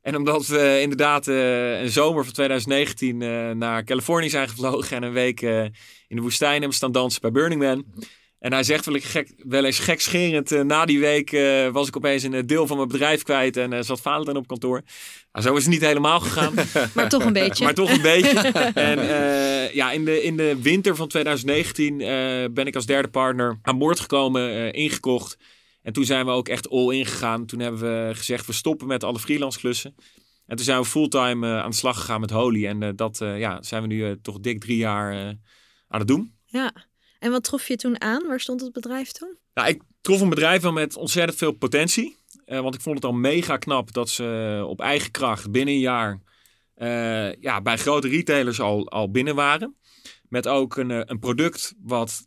[0.00, 5.02] En omdat we inderdaad uh, een zomer van 2019 uh, naar Californië zijn gevlogen en
[5.02, 7.84] een week in de woestijn hebben staan dansen bij Burning Man.
[8.42, 11.30] En hij zegt wel, gek, wel eens gekscherend, na die week
[11.72, 14.82] was ik opeens een deel van mijn bedrijf kwijt en zat Valentijn op kantoor.
[15.32, 16.54] Nou, zo is het niet helemaal gegaan.
[16.94, 17.64] maar toch een beetje.
[17.64, 18.38] maar toch een beetje.
[18.74, 18.98] en
[19.74, 21.98] ja, in de, in de winter van 2019
[22.54, 25.36] ben ik als derde partner aan boord gekomen, ingekocht.
[25.82, 27.46] En toen zijn we ook echt all in gegaan.
[27.46, 29.94] Toen hebben we gezegd, we stoppen met alle freelance klussen.
[30.46, 32.66] En toen zijn we fulltime uh, aan de slag gegaan met Holy.
[32.66, 35.14] En uh, dat uh, ja, zijn we nu toch dik drie jaar
[35.88, 36.34] aan het doen.
[36.44, 36.72] Ja,
[37.22, 38.26] en wat trof je toen aan?
[38.26, 39.36] Waar stond het bedrijf toen?
[39.54, 42.16] Nou, ik trof een bedrijf wel met ontzettend veel potentie.
[42.46, 46.20] want ik vond het al mega knap dat ze op eigen kracht binnen een jaar
[47.40, 49.76] ja, bij grote retailers al, al binnen waren.
[50.28, 52.26] Met ook een, een product wat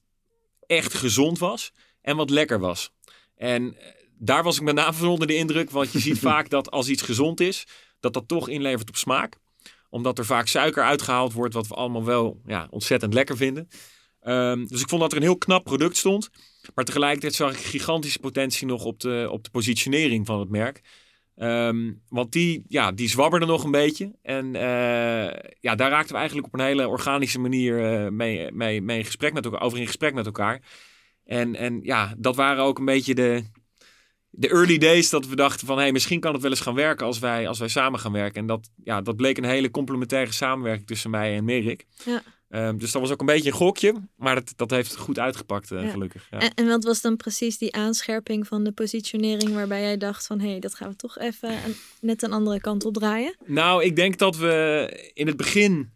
[0.67, 2.91] echt gezond was en wat lekker was.
[3.36, 5.69] En eh, daar was ik met name van onder de indruk.
[5.69, 7.67] Want je ziet vaak dat als iets gezond is,
[7.99, 9.38] dat dat toch inlevert op smaak.
[9.89, 13.67] Omdat er vaak suiker uitgehaald wordt, wat we allemaal wel ja, ontzettend lekker vinden.
[14.27, 16.29] Um, dus ik vond dat er een heel knap product stond.
[16.75, 20.81] Maar tegelijkertijd zag ik gigantische potentie nog op de, op de positionering van het merk.
[21.38, 24.11] Um, want die, ja, die zwabberde nog een beetje.
[24.21, 24.61] En uh,
[25.59, 29.33] ja, daar raakten we eigenlijk op een hele organische manier uh, mee, mee, mee gesprek
[29.33, 30.61] met elkaar, over in gesprek met elkaar.
[31.25, 33.43] En, en ja, dat waren ook een beetje de,
[34.29, 35.77] de early days dat we dachten van...
[35.77, 38.41] hey, misschien kan het wel eens gaan werken als wij, als wij samen gaan werken.
[38.41, 41.85] En dat, ja, dat bleek een hele complementaire samenwerking tussen mij en Merik.
[42.05, 42.21] Ja.
[42.49, 45.71] Um, dus dat was ook een beetje een gokje, maar dat, dat heeft goed uitgepakt,
[45.71, 45.89] uh, ja.
[45.89, 46.27] gelukkig.
[46.31, 46.39] Ja.
[46.39, 50.39] En, en, wat was dan precies die aanscherping van de positionering waarbij jij dacht van
[50.39, 53.36] hé, hey, dat gaan we toch even een, net een andere kant op draaien?
[53.45, 55.93] Nou, ik denk dat we in het begin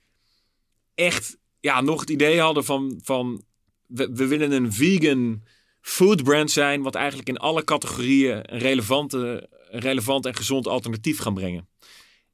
[0.96, 3.44] echt ja, nog het idee hadden van, van
[3.86, 5.44] we, we willen een vegan
[5.82, 11.34] food brand zijn, wat eigenlijk in alle categorieën een relevante, relevant en gezond alternatief gaan
[11.34, 11.69] brengen.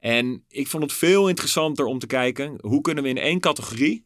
[0.05, 4.05] En ik vond het veel interessanter om te kijken hoe kunnen we in één categorie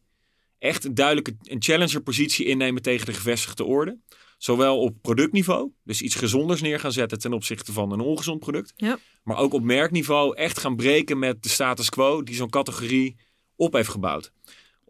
[0.58, 3.98] echt een duidelijke een challenger positie innemen tegen de gevestigde orde.
[4.38, 8.72] Zowel op productniveau, dus iets gezonders neer gaan zetten ten opzichte van een ongezond product.
[8.76, 8.98] Ja.
[9.22, 13.16] Maar ook op merkniveau echt gaan breken met de status quo die zo'n categorie
[13.56, 14.32] op heeft gebouwd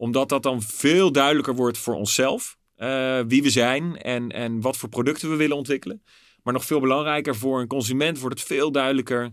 [0.00, 2.58] omdat dat dan veel duidelijker wordt voor onszelf.
[2.76, 6.02] Uh, wie we zijn en, en wat voor producten we willen ontwikkelen.
[6.42, 9.32] Maar nog veel belangrijker voor een consument wordt het veel duidelijker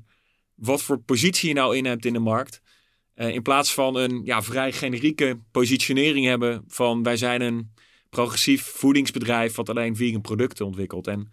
[0.58, 2.62] wat voor positie je nou inneemt in de markt.
[3.16, 7.74] Uh, in plaats van een ja, vrij generieke positionering hebben van wij zijn een
[8.10, 11.08] progressief voedingsbedrijf wat alleen vegan producten ontwikkelt.
[11.08, 11.32] En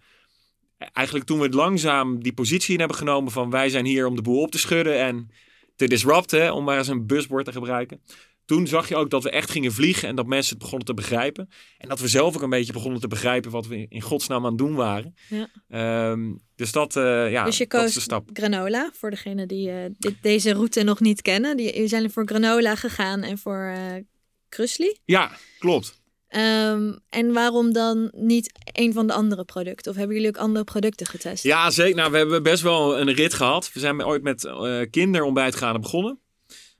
[0.77, 4.21] eigenlijk toen we langzaam die positie in hebben genomen van wij zijn hier om de
[4.21, 5.29] boel op te schudden en
[5.75, 8.01] te disrupten, om maar eens een buswoord te gebruiken
[8.45, 10.93] toen zag je ook dat we echt gingen vliegen en dat mensen het begonnen te
[10.93, 11.49] begrijpen.
[11.77, 14.49] En dat we zelf ook een beetje begonnen te begrijpen wat we in godsnaam aan
[14.49, 15.15] het doen waren.
[15.29, 16.09] Ja.
[16.11, 18.29] Um, dus dat, uh, ja, dus je dat is de stap.
[18.33, 21.57] granola, voor degenen die uh, dit, deze route nog niet kennen.
[21.57, 24.03] Die, jullie zijn voor granola gegaan en voor uh,
[24.49, 24.97] Krusli.
[25.05, 26.03] Ja, klopt.
[26.29, 29.91] Um, en waarom dan niet een van de andere producten?
[29.91, 31.43] Of hebben jullie ook andere producten getest?
[31.43, 31.95] Ja, zeker.
[31.95, 33.73] Nou, we hebben best wel een rit gehad.
[33.73, 36.19] We zijn ooit met uh, kinderontbijtgranen begonnen.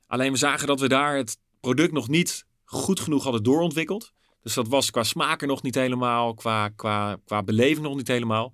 [0.07, 4.11] Alleen we zagen dat we daar het product nog niet goed genoeg hadden doorontwikkeld.
[4.41, 8.07] Dus dat was qua smaak er nog niet helemaal, qua, qua, qua beleving nog niet
[8.07, 8.53] helemaal.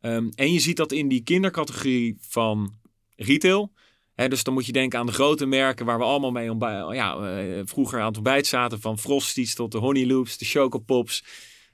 [0.00, 2.74] Um, en je ziet dat in die kindercategorie van
[3.16, 3.72] retail.
[4.14, 6.94] Hè, dus dan moet je denken aan de grote merken waar we allemaal mee ontbij-
[6.94, 8.80] ja, uh, vroeger aan het ontbijt zaten.
[8.80, 11.24] Van Frosties tot de Honey Loops, de Choco Pops,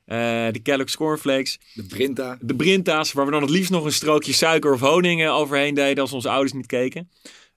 [0.07, 0.17] uh,
[0.51, 1.61] de Kellogg's Cornflakes.
[1.75, 2.39] De Brinta.
[2.41, 5.75] De Brinta's, waar we dan het liefst nog een strookje suiker of honing uh, overheen
[5.75, 7.11] deden als onze ouders niet keken.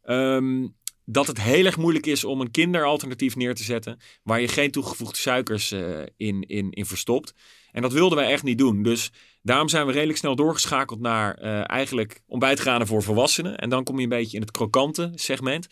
[0.05, 0.75] Um,
[1.11, 4.71] dat het heel erg moeilijk is om een kinderalternatief neer te zetten waar je geen
[4.71, 7.33] toegevoegde suikers uh, in, in, in verstopt.
[7.71, 8.83] En dat wilden wij echt niet doen.
[8.83, 13.57] Dus daarom zijn we redelijk snel doorgeschakeld naar uh, eigenlijk ontbijtgranen voor volwassenen.
[13.57, 15.67] En dan kom je een beetje in het krokante segment.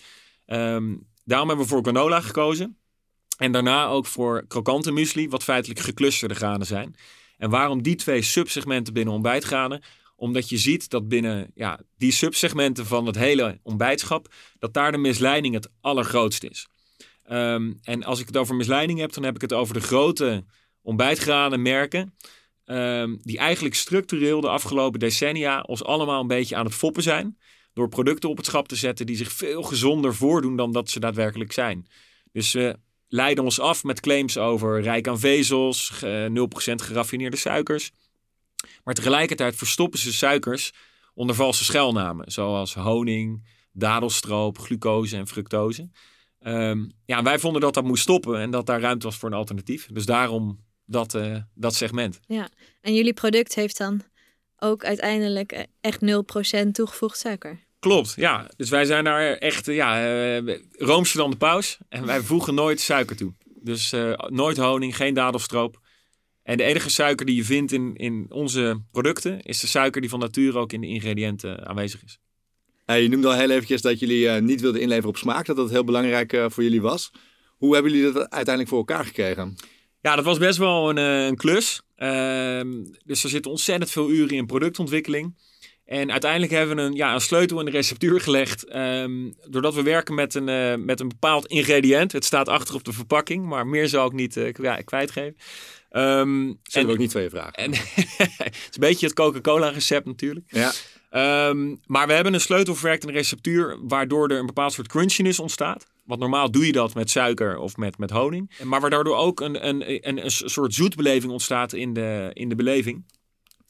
[0.46, 2.78] Um, daarom hebben we voor granola gekozen.
[3.38, 6.96] En daarna ook voor krokante muesli, wat feitelijk geclusterde granen zijn.
[7.38, 9.82] En waarom die twee subsegmenten binnen ontbijtgranen?
[10.20, 14.98] Omdat je ziet dat binnen ja, die subsegmenten van het hele ontbijtschap, dat daar de
[14.98, 16.68] misleiding het allergrootst is.
[17.32, 20.46] Um, en als ik het over misleiding heb, dan heb ik het over de grote
[20.82, 22.14] ontbijtgranen merken.
[22.66, 27.38] ehm, die eigenlijk structureel de afgelopen decennia ons allemaal een beetje aan het foppen zijn.
[27.74, 31.00] Door producten op het schap te zetten die zich veel gezonder voordoen dan dat ze
[31.00, 31.88] daadwerkelijk zijn.
[32.32, 32.76] Dus we
[33.08, 37.92] leiden ons af met claims over rijk aan vezels, ge- 0% geraffineerde suikers.
[38.84, 40.72] Maar tegelijkertijd verstoppen ze suikers
[41.14, 45.90] onder valse schuilnamen, zoals honing, dadelstroop, glucose en fructose.
[46.40, 49.36] Ehm, ja, wij vonden dat dat moest stoppen en dat daar ruimte was voor een
[49.36, 49.88] alternatief.
[49.92, 52.20] Dus daarom dat, eh, dat segment.
[52.82, 54.02] En jullie product heeft dan
[54.58, 57.60] ook uiteindelijk eh, echt 0% toegevoegd suiker.
[57.80, 58.52] Klopt, ja.
[58.56, 60.40] Dus wij zijn daar echt, eh, ja,
[60.72, 61.78] roomser dan de paus.
[61.90, 63.34] En wij voegen nooit suiker toe.
[63.62, 63.94] Dus
[64.28, 65.80] nooit honing, geen dadelstroop.
[66.44, 70.10] En de enige suiker die je vindt in, in onze producten is de suiker die
[70.10, 72.20] van nature ook in de ingrediënten aanwezig is.
[72.86, 75.56] Eh, je noemde al heel eventjes dat jullie eh, niet wilden inleveren op smaak, dat
[75.56, 77.12] dat heel belangrijk eh, voor jullie was.
[77.58, 79.56] Hoe hebben jullie dat uiteindelijk voor elkaar gekregen?
[80.02, 81.82] Ja, dat was best wel een, eh, een klus.
[81.96, 85.36] Ehm, dus er zitten ontzettend veel uren in productontwikkeling.
[85.86, 88.64] En uiteindelijk hebben we een, ja, een sleutel in de receptuur gelegd.
[88.64, 92.12] ehm, doordat we werken met een, met een bepaald ingrediënt.
[92.12, 94.52] Het staat achter op de verpakking, maar meer zal ik niet
[94.86, 95.36] kwijtgeven.
[95.90, 97.54] Ehm, Zullen en, we ook niet je vragen?
[97.54, 100.46] en het is een beetje het Coca-Cola recept natuurlijk.
[100.48, 100.72] Ja,
[101.10, 104.88] Ehm, maar we hebben een sleutel verwerkt in de receptuur, waardoor er een bepaald soort
[104.88, 105.88] crunchiness ontstaat.
[106.06, 108.52] Want normaal doe je dat met suiker of met, met honing.
[108.64, 113.06] Maar waardoor ook een, een, een, een soort zoetbeleving ontstaat in de, in de beleving.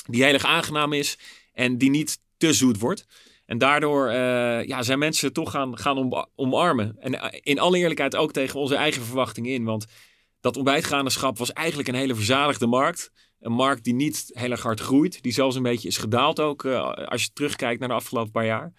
[0.05, 1.17] Die heel erg aangenaam is
[1.53, 3.05] en die niet te zoet wordt.
[3.45, 6.95] En daardoor eh, ja, zijn mensen toch gaan, gaan om, omarmen.
[6.99, 9.63] En eh, in alle eerlijkheid ook tegen onze eigen verwachtingen in.
[9.63, 9.85] Want
[10.41, 13.11] dat ontbijtgranenschap was eigenlijk een hele verzadigde markt.
[13.39, 15.21] Een markt die niet heel erg hard groeit.
[15.21, 18.45] Die zelfs een beetje is gedaald ook eh, als je terugkijkt naar de afgelopen paar
[18.45, 18.73] jaar.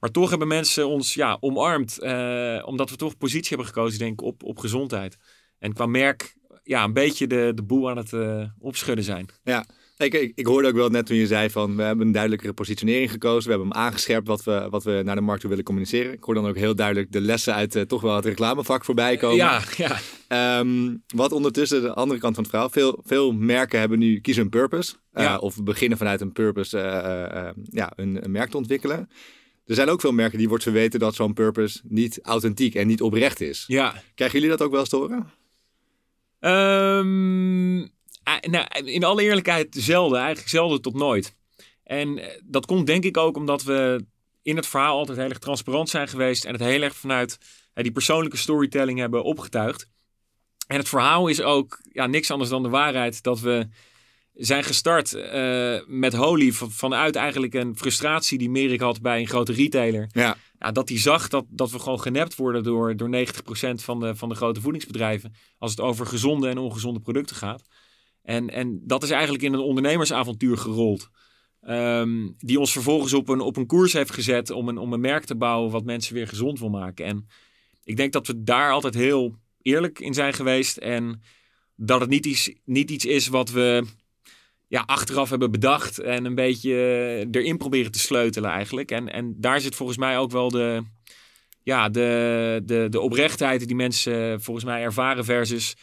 [0.00, 1.98] Maar toch hebben mensen ons ja, omarmd.
[1.98, 5.16] eh, omdat we toch positie hebben gekozen denk ik op, op gezondheid.
[5.58, 9.28] En qua merk ja, een beetje de, de boel aan het eh, opschudden zijn.
[9.96, 12.52] Ik, ik, ik hoorde ook wel net toen je zei van we hebben een duidelijkere
[12.52, 13.50] positionering gekozen.
[13.50, 16.12] We hebben hem aangescherpt wat we, wat we naar de markt toe willen communiceren.
[16.12, 19.16] Ik hoor dan ook heel duidelijk de lessen uit eh, toch wel het reclamevak voorbij
[19.16, 19.36] komen.
[19.36, 19.98] Ja, ja.
[20.28, 22.70] Ehm, wat ondertussen de andere kant van het verhaal.
[22.70, 24.94] Veel, veel merken hebben nu kiezen een purpose.
[25.12, 25.38] eh, Ja.
[25.38, 29.08] Of beginnen vanuit een purpose eh, eh, eh, ja, een, een merk te ontwikkelen.
[29.66, 33.00] Er zijn ook veel merken die wordt verweten dat zo'n purpose niet authentiek en niet
[33.02, 33.64] oprecht is.
[33.66, 34.02] ja.
[34.14, 35.26] Krijgen jullie dat ook wel eens te horen?
[36.40, 37.86] Ehm, eh,
[38.50, 41.34] nou, in alle eerlijkheid zelden, eigenlijk zelden tot nooit.
[41.84, 44.04] En eh, dat komt denk ik ook omdat we
[44.42, 47.38] in het verhaal altijd heel erg transparant zijn geweest en het heel erg vanuit
[47.74, 49.88] eh, die persoonlijke storytelling hebben opgetuigd.
[50.66, 53.68] En het verhaal is ook ja, niks anders dan de waarheid dat we
[54.34, 59.26] zijn gestart eh, met Holy van- vanuit eigenlijk een frustratie die Merik had bij een
[59.26, 60.08] grote retailer.
[60.12, 60.36] Ja.
[60.58, 63.20] Ja, dat hij zag dat, dat we gewoon genept worden door, door 90%
[63.74, 65.34] van de, van de grote voedingsbedrijven.
[65.58, 67.62] Als het over gezonde en ongezonde producten gaat.
[68.24, 71.10] En, en dat is eigenlijk in een ondernemersavontuur gerold.
[71.60, 75.00] Ehm, die ons vervolgens op een, op een koers heeft gezet om een, om een
[75.00, 77.04] merk te bouwen wat mensen weer gezond wil maken.
[77.04, 77.28] En
[77.84, 80.76] ik denk dat we daar altijd heel eerlijk in zijn geweest.
[80.76, 81.22] En
[81.76, 83.84] dat het niet iets, niet iets is wat we
[84.68, 88.90] ja, achteraf hebben bedacht en een beetje eh, erin proberen te sleutelen eigenlijk.
[88.90, 90.82] En, en daar zit volgens mij ook wel de,
[91.62, 95.76] ja, de, de, de oprechtheid die mensen eh, volgens mij ervaren versus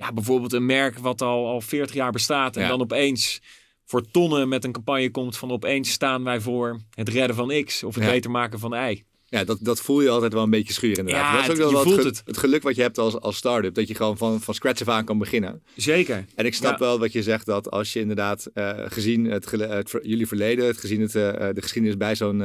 [0.00, 2.68] ja, bijvoorbeeld een merk wat al, al 40 jaar bestaat en Ja.
[2.68, 3.40] dan opeens
[3.84, 7.82] voor tonnen met een campagne komt van opeens staan wij voor het redden van X
[7.84, 8.10] of het Ja.
[8.10, 9.02] beter maken van Y.
[9.30, 11.22] Ja, dat, dat voel je altijd wel een beetje schuur inderdaad.
[11.22, 12.22] Ja, dat is ook het- wel je wat voelt ge- het.
[12.24, 13.74] het geluk wat je hebt als, als start-up.
[13.74, 15.62] Dat je gewoon van, van scratch af aan kan beginnen.
[15.76, 16.24] Zeker.
[16.34, 16.78] En ik snap Ja.
[16.78, 20.78] wel wat je zegt dat als je inderdaad eh, gezien het, het jullie verleden, het,
[20.78, 22.38] gezien het, eh, eh, de geschiedenis bij zo'n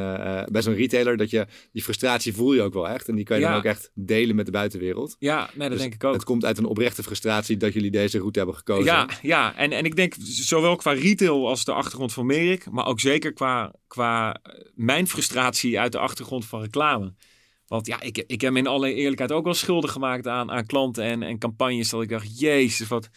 [0.51, 3.07] bij zo'n retailer, dat je die frustratie voel je ook wel echt.
[3.07, 3.49] En die kan je Ja.
[3.49, 5.15] dan ook echt delen met de buitenwereld.
[5.19, 6.13] Ja, nee, dat Dus denk ik ook.
[6.13, 8.85] Het komt uit een oprechte frustratie dat jullie deze route hebben gekozen.
[8.85, 9.55] Ja, ja.
[9.55, 13.33] En, en ik denk zowel qua retail als de achtergrond van Merik, maar ook zeker
[13.33, 14.41] qua, qua
[14.75, 17.13] mijn frustratie uit de achtergrond van reclame.
[17.67, 20.65] Want ja, ik, ik heb me in alle eerlijkheid ook wel schuldig gemaakt aan, aan
[20.65, 21.89] klanten en, en campagnes.
[21.89, 23.09] Dat ik dacht, jezus, wat,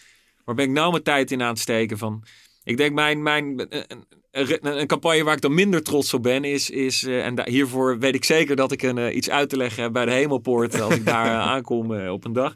[0.44, 1.98] waar ben ik nou mijn tijd in aan het steken?
[1.98, 2.24] Van,
[2.64, 6.44] ik denk mijn, mijn, een, een, een campagne waar ik dan minder trots op ben,
[6.44, 9.48] is, is eh, en da- hiervoor weet ik zeker dat ik een, eh, iets uit
[9.48, 12.54] te leggen heb bij de Hemelpoort als ik daar eh, aankom op een dag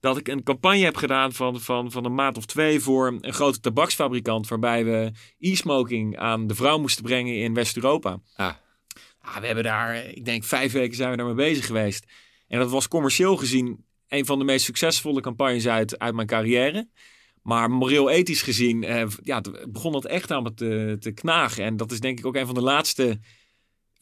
[0.00, 3.32] dat ik een campagne heb gedaan van, van, van een maand of twee voor een
[3.32, 4.48] grote tabaksfabrikant.
[4.48, 8.18] Waarbij we e-smoking aan de vrouw moesten brengen in West-Europa.
[8.36, 8.52] Ah.
[9.26, 12.06] Ah, we hebben daar, ik denk vijf weken zijn we daarmee bezig geweest.
[12.48, 16.88] En dat was commercieel gezien een van de meest succesvolle campagnes uit, uit mijn carrière.
[17.42, 21.64] Maar moreel-ethisch gezien eh, ja, begon dat echt aan me te, te knagen.
[21.64, 23.18] En dat is denk ik ook een van de laatste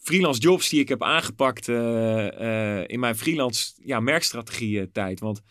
[0.05, 5.21] freelance jobs die ik heb aangepakt eh, eh, in mijn freelance ja, merkstrategie eh, tijd.
[5.21, 5.43] Want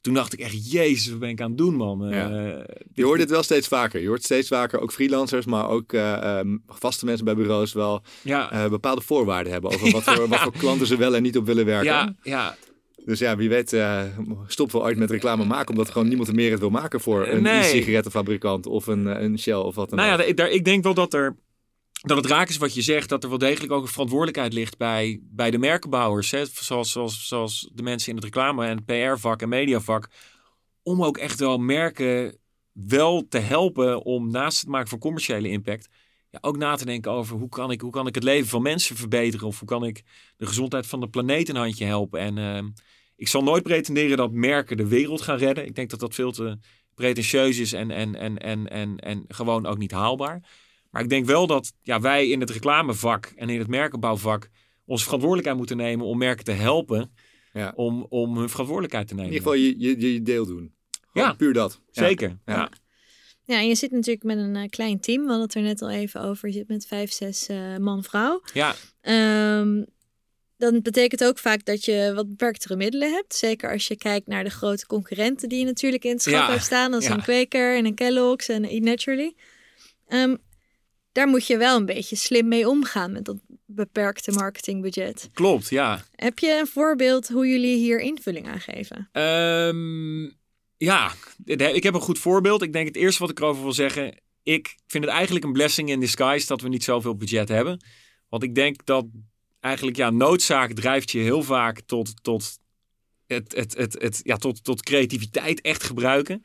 [0.00, 2.08] Toen dacht ik echt, jezus, wat ben ik aan het doen, man?
[2.08, 2.30] Ja.
[2.30, 4.00] Eh, Je hoort dit wel steeds vaker.
[4.00, 8.02] Je hoort steeds vaker ook freelancers, maar ook eh, ehm, vaste mensen bij bureaus wel
[8.22, 11.36] ja, eh, bepaalde voorwaarden hebben over wat, voor, wat voor klanten ze wel en niet
[11.36, 11.84] op willen werken.
[11.86, 12.56] ja, ja,
[13.04, 14.02] Dus ja, wie weet uh,
[14.46, 17.42] stoppen we ooit met reclame maken, omdat gewoon niemand meer het wil maken voor een
[17.42, 17.58] Nee.
[17.60, 20.18] e-sigarettenfabrikant of een, een Shell of wat dan Nou ook.
[20.20, 21.36] ja, ik- daar, ik denk wel dat er.
[22.00, 24.76] Dat het raak is wat je zegt, dat er wel degelijk ook een verantwoordelijkheid ligt
[24.76, 26.30] bij, bij de merkenbouwers.
[26.30, 26.44] Hè?
[26.46, 30.08] Zoals, zoals, zoals de mensen in het reclame- en PR-vak en mediavak.
[30.82, 32.38] Om ook echt wel merken
[32.72, 35.88] wel te helpen om naast het maken van commerciële impact.
[36.30, 38.62] Ja, ook na te denken over hoe kan, ik, hoe kan ik het leven van
[38.62, 39.46] mensen verbeteren.
[39.46, 40.02] Of hoe kan ik
[40.36, 42.20] de gezondheid van de planeet een handje helpen.
[42.20, 42.68] En ehm,
[43.16, 45.66] ik zal nooit pretenderen dat merken de wereld gaan redden.
[45.66, 46.58] Ik denk dat dat veel te
[46.94, 50.42] pretentieus is en, en, en, en, en, en gewoon ook niet haalbaar.
[50.90, 54.48] Maar ik denk wel dat ja, wij in het reclamevak en in het merkenbouwvak
[54.84, 57.14] onze verantwoordelijkheid moeten nemen om merken te helpen
[57.52, 57.72] Ja.
[57.74, 59.32] om, om hun verantwoordelijkheid te In nemen.
[59.34, 60.74] ieder geval je, je, je deel doen.
[61.12, 61.34] Gewoon Ja.
[61.34, 61.80] puur dat.
[61.90, 62.28] Zeker.
[62.46, 62.54] Ja.
[62.54, 62.70] Ja.
[63.44, 65.22] Ja, en je zit natuurlijk met een eh, klein team.
[65.22, 66.48] We hadden het er net al even over.
[66.48, 68.42] Je zit met vijf, zes eh, man-vrouw.
[68.52, 68.74] Ja.
[69.00, 69.82] Ehm,
[70.56, 73.34] dan betekent ook vaak dat je wat beperktere middelen hebt.
[73.34, 76.50] Zeker als je kijkt naar de grote concurrenten die je natuurlijk in het schap Ja,
[76.50, 76.92] hebt staan.
[76.94, 77.14] Als ja.
[77.14, 79.34] een Quaker en een Kellogg's en een Eat Naturally.
[80.06, 80.36] Ehm,
[81.12, 85.30] daar moet je wel een beetje slim mee omgaan met dat beperkte marketingbudget.
[85.32, 86.04] Klopt, ja.
[86.14, 89.08] Heb je een voorbeeld hoe jullie hier invulling aan geven?
[89.12, 90.22] Ehm,
[90.76, 91.12] ja,
[91.74, 92.62] ik heb een goed voorbeeld.
[92.62, 94.20] Ik denk het eerste wat ik erover wil zeggen.
[94.42, 97.84] Ik vind het eigenlijk een blessing in disguise dat we niet zoveel budget hebben.
[98.28, 99.06] Want ik denk dat
[99.60, 102.58] eigenlijk ja, noodzaak drijft je heel vaak tot, tot,
[103.26, 106.42] het, het, het, het, ja, tot, tot creativiteit echt gebruiken.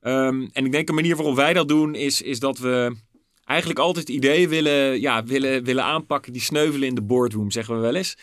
[0.00, 2.96] Ehm, en ik denk een manier waarop wij dat doen is, is dat we
[3.44, 7.80] eigenlijk altijd ideeën willen, ja, willen, willen aanpakken die sneuvelen in de boardroom, zeggen we
[7.80, 8.16] wel eens.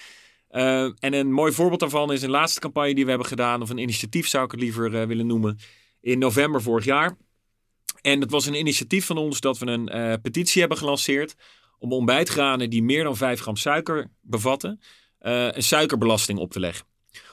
[0.52, 3.70] Uh, en een mooi voorbeeld daarvan is een laatste campagne die we hebben gedaan, of
[3.70, 5.58] een initiatief zou ik het liever uh, willen noemen,
[6.02, 7.18] in november vorig jaar.
[8.02, 11.36] En dat was een initiatief van ons dat we een uh, petitie hebben gelanceerd
[11.80, 14.82] om ontbijtgranen die meer dan 5 gram suiker bevatten,
[15.20, 16.89] een suikerbelasting op te leggen.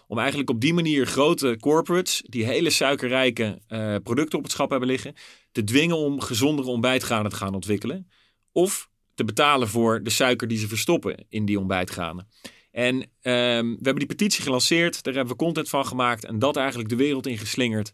[0.06, 4.70] Om eigenlijk op die manier grote corporates die hele suikerrijke uh, producten op het schap
[4.70, 5.14] hebben liggen,
[5.52, 8.10] te dwingen om gezondere ontbijtgranen te gaan ontwikkelen.
[8.52, 12.28] Of te betalen voor de suiker die ze verstoppen in die ontbijtgranen.
[12.70, 16.56] En um, we hebben die petitie gelanceerd, daar hebben we content van gemaakt en dat
[16.56, 17.92] eigenlijk de wereld in geslingerd.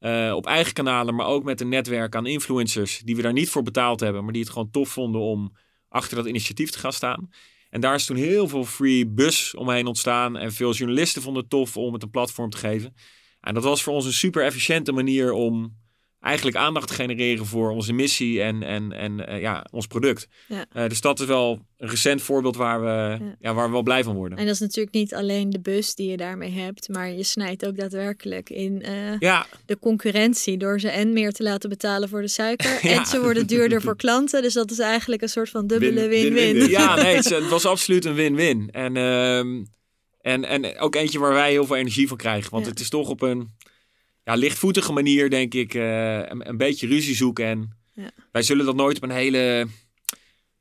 [0.00, 3.50] Uh, op eigen kanalen, maar ook met een netwerk aan influencers die we daar niet
[3.50, 5.52] voor betaald hebben, maar die het gewoon tof vonden om
[5.88, 7.30] achter dat initiatief te gaan staan.
[7.70, 11.50] En daar is toen heel veel free bus omheen ontstaan en veel journalisten vonden het
[11.50, 12.94] tof om het een platform te geven.
[13.40, 15.76] En dat was voor ons een super efficiënte manier om
[16.20, 20.28] eigenlijk aandacht genereren voor onze missie en, en, en uh, ja, ons product.
[20.48, 20.66] Ja.
[20.76, 23.36] Uh, dus dat is wel een recent voorbeeld waar we, ja.
[23.40, 24.38] Ja, waar we wel blij van worden.
[24.38, 27.66] En dat is natuurlijk niet alleen de bus die je daarmee hebt, maar je snijdt
[27.66, 29.46] ook daadwerkelijk in uh, ja.
[29.66, 32.78] de concurrentie door ze en meer te laten betalen voor de suiker.
[32.98, 34.42] En ze worden duurder voor klanten.
[34.42, 36.56] Dus dat is eigenlijk een soort van dubbele win-win.
[36.68, 38.68] Ja, nee, het, het, was absoluut een win-win.
[38.70, 42.50] En, uh, en, en ook eentje waar wij heel veel energie van krijgen.
[42.50, 43.50] Want het is toch op een
[44.28, 47.44] ja, lichtvoetige manier, denk ik, uh, een, een, beetje ruzie zoeken.
[47.44, 48.10] En ja.
[48.32, 49.66] wij zullen dat nooit op een hele.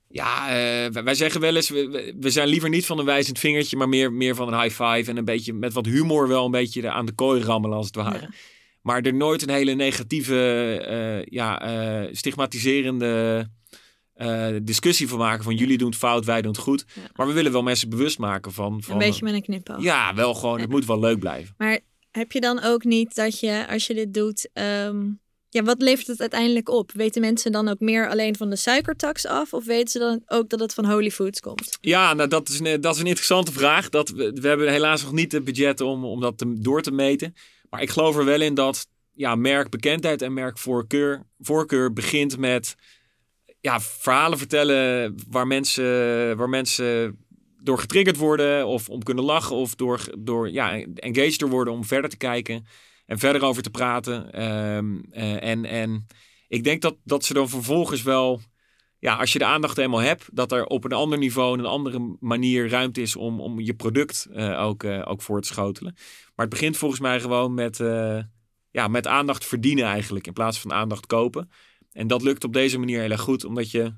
[0.10, 3.78] Ja, uh, wij zeggen wel eens, we, we, zijn liever niet van een wijzend vingertje,
[3.78, 5.10] maar meer, meer van een high five.
[5.10, 7.96] En een beetje met wat humor wel een beetje aan de kooi rammelen, als het
[7.96, 8.20] ware.
[8.20, 8.30] Ja.
[8.82, 10.36] Maar er nooit een hele negatieve,
[10.90, 13.50] uh, ja, stigmatiserende
[14.64, 15.44] discussie van maken.
[15.44, 16.86] Van jullie doen het fout, wij doen het goed.
[16.94, 17.02] Ja.
[17.16, 18.84] Maar we willen wel mensen bewust maken van.
[18.84, 19.82] van een beetje met een knipoog.
[19.82, 21.54] Ja, wel gewoon, het moet wel leuk blijven.
[21.58, 21.80] Maar
[22.12, 26.08] heb je dan ook niet dat je, als je dit doet, um, ja, wat levert
[26.08, 26.92] het uiteindelijk op?
[26.92, 29.54] Weten mensen dan ook meer alleen van de suikertax af?
[29.54, 31.78] Of weten ze dan ook dat het van Holy Foods komt?
[31.82, 33.90] Ja, nou, dat, is een, dat is een interessante vraag.
[33.90, 36.92] Dat, we, we hebben helaas nog niet het budget om, om dat te, door te
[36.92, 37.34] meten.
[37.70, 42.76] Maar ik geloof er wel in dat ja, merkbekendheid en merkvoorkeur voorkeur begint met
[43.60, 47.18] ja, verhalen vertellen waar mensen, waar mensen
[47.68, 51.84] door getriggerd worden of om kunnen lachen of door, door ja, engaged door worden om
[51.84, 52.66] verder te kijken
[53.06, 54.44] en verder over te praten.
[54.76, 56.08] Um, uh, en, en
[56.48, 58.42] ik denk dat, dat ze dan vervolgens wel,
[59.00, 62.18] ja, als je de aandacht eenmaal hebt, dat er op een ander niveau, een andere
[62.20, 65.94] manier ruimte is om, om je product uh, ook, uh, ook voor te schotelen.
[66.36, 67.78] Maar het begint volgens mij gewoon met,
[68.72, 71.50] ja, met aandacht verdienen eigenlijk, in plaats van aandacht kopen.
[71.92, 73.94] En dat lukt op deze manier heel erg goed, omdat je,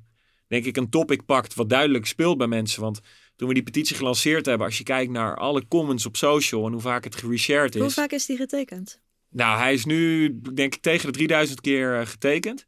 [0.48, 2.82] denk ik, een topic pakt wat duidelijk speelt bij mensen.
[2.82, 3.02] Want
[3.40, 6.72] toen we die petitie gelanceerd hebben, als je kijkt naar alle comments op social en
[6.72, 7.82] hoe vaak het gereshared is.
[7.82, 9.00] Hoe vaak is die getekend?
[9.30, 12.66] Nou, hij is nu, denk ik, tegen de 3000 keer uh, getekend.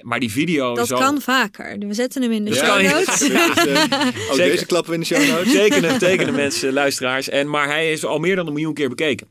[0.00, 0.98] Maar die video dat is al...
[0.98, 1.78] kan vaker.
[1.78, 3.26] We zetten hem in de Dat show notes.
[3.26, 3.82] Ja, dus, uh,
[4.30, 4.50] ook Zeker.
[4.50, 5.52] deze klappen we in de show notes.
[5.52, 7.28] Tekenen, tekenen mensen, luisteraars.
[7.28, 9.26] En, maar hij is al meer dan een miljoen keer bekeken.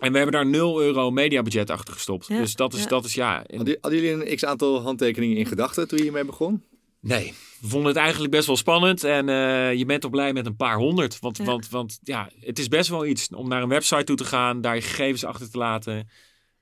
[0.00, 2.26] En we hebben daar 0 euro mediabudget achter gestopt.
[2.26, 2.86] Ja, dus dat is, ja.
[2.86, 3.44] dat is ja.
[3.56, 6.62] Hadden hadden jullie een x-aantal handtekeningen in gedachten toen je hiermee begon?
[7.00, 9.04] Nee, we vonden het eigenlijk best wel spannend.
[9.04, 11.18] En eh, je bent toch blij met een paar honderd.
[11.20, 11.44] Want Ja.
[11.44, 14.60] want, want ja, het is best wel iets om naar een website toe te gaan,
[14.60, 16.08] daar je gegevens achter te laten.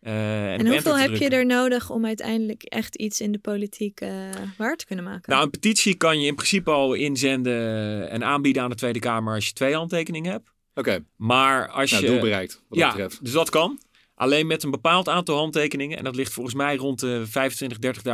[0.00, 4.10] eh, en, hoeveel heb je er nodig om uiteindelijk echt iets in de politiek eh,
[4.58, 5.32] waar te kunnen maken?
[5.32, 9.34] Nou, een petitie kan je in principe al inzenden en aanbieden aan de Tweede Kamer
[9.34, 10.52] als je twee handtekeningen hebt.
[10.74, 12.10] Oké, Maar als nou, je.
[12.10, 13.24] doel bereikt wat ja, dat betreft.
[13.24, 13.80] dus dat kan.
[14.16, 17.32] Alleen met een bepaald aantal handtekeningen, en dat ligt volgens mij rond de 25.000,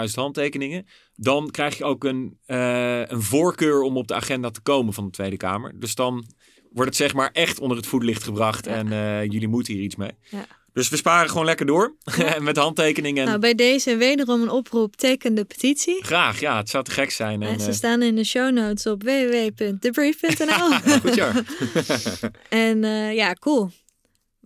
[0.09, 0.87] 30.000 handtekeningen,
[1.17, 5.05] dan krijg je ook een, eh, een voorkeur om op de agenda te komen van
[5.05, 5.73] de Tweede Kamer.
[5.81, 6.27] Dus dan
[6.73, 8.73] wordt het zeg maar echt onder het voetlicht gebracht Ja.
[8.73, 10.11] en eh, jullie moeten hier iets mee.
[10.31, 10.47] Ja.
[10.73, 11.97] Dus we sparen gewoon lekker door
[12.41, 13.23] met handtekeningen.
[13.23, 16.05] En Nou, bij deze wederom een oproep, teken de petitie.
[16.05, 17.43] Graag, ja, het zou te gek zijn.
[17.43, 20.71] En, ze eh, staan in de show notes op www.debrief.nl.
[21.01, 21.43] Goed jaar.
[22.49, 22.83] en
[23.15, 23.71] ja, cool.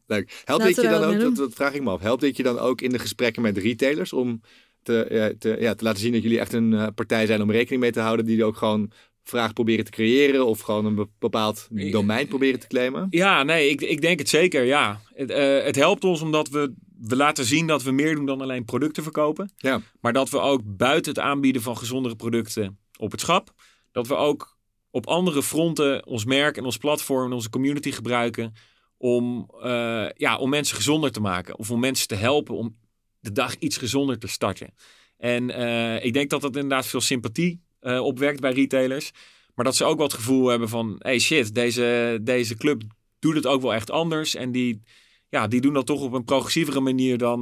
[0.06, 0.42] Leuk.
[0.44, 2.58] Helpt dit je dan ook, dat, dat vraag ik me af, helpt dit je dan
[2.58, 4.40] ook in de gesprekken met retailers om
[4.82, 7.50] te, eh, te, ja, te laten zien dat jullie echt een eh, partij zijn om
[7.50, 8.90] rekening mee te houden, die ook gewoon
[9.24, 13.06] vraag proberen te creëren of gewoon een be- bepaald domein proberen te claimen?
[13.10, 15.00] Ja, nee, ik, ik denk het zeker, ja.
[15.14, 18.40] Het, eh, het helpt ons omdat we, we laten zien dat we meer doen dan
[18.40, 19.50] alleen producten verkopen.
[19.56, 19.80] Ja.
[20.00, 23.52] Maar dat we ook buiten het aanbieden van gezondere producten op het schap,
[23.92, 24.56] dat we ook
[24.90, 28.54] op andere fronten ons merk en ons platform en onze community gebruiken
[28.98, 31.58] om, eh, ja, om mensen gezonder te maken.
[31.58, 32.76] Of om mensen te helpen om
[33.20, 34.74] de dag iets gezonder te starten.
[35.16, 39.10] En eh, ik denk dat dat inderdaad veel sympathie eh, opwekt bij retailers.
[39.54, 40.96] Maar dat ze ook het gevoel hebben van...
[40.98, 42.82] hey shit, deze, deze club
[43.18, 44.34] doet het ook wel echt anders.
[44.34, 44.82] En die,
[45.28, 47.18] ja, die doen dat toch op een progressievere manier...
[47.18, 47.40] dan,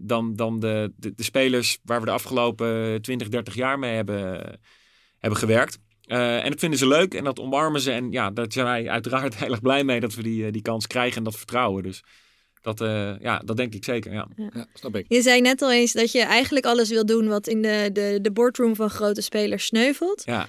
[0.00, 4.60] dan, dan de, de, de spelers waar we de afgelopen 20, 30 jaar mee hebben,
[5.18, 5.78] hebben gewerkt.
[6.06, 7.90] Eh, en dat vinden ze leuk en dat omarmen ze.
[7.92, 10.00] En ja, daar zijn wij uiteraard heel erg blij mee...
[10.00, 11.82] dat we die, eh, die kans krijgen en dat vertrouwen.
[11.82, 12.02] Dus
[12.60, 14.28] dat, eh, ja, dat denk ik zeker, ja.
[14.36, 15.04] Ja, snap ik.
[15.08, 18.18] Je zei net al eens dat je eigenlijk alles wil doen wat in de, de,
[18.22, 20.22] de boardroom van grote spelers sneuvelt.
[20.24, 20.46] ja.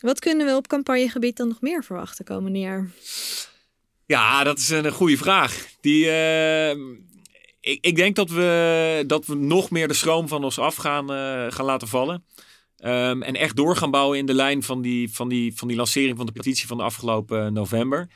[0.00, 2.90] Wat kunnen we op campagnegebied dan nog meer verwachten komende jaar?
[4.06, 5.66] Ja, dat is een goede vraag.
[5.80, 6.70] Die, eh,
[7.60, 11.12] ik, ik denk dat we, dat we nog meer de schroom van ons af gaan,
[11.12, 12.24] eh, gaan laten vallen.
[12.76, 15.76] Ehm, en echt door gaan bouwen in de lijn van die, van, die, van die
[15.76, 18.10] lancering van de petitie van de afgelopen november.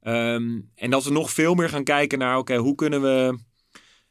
[0.00, 3.38] Ehm, en dat we nog veel meer gaan kijken naar, oké, hoe kunnen we...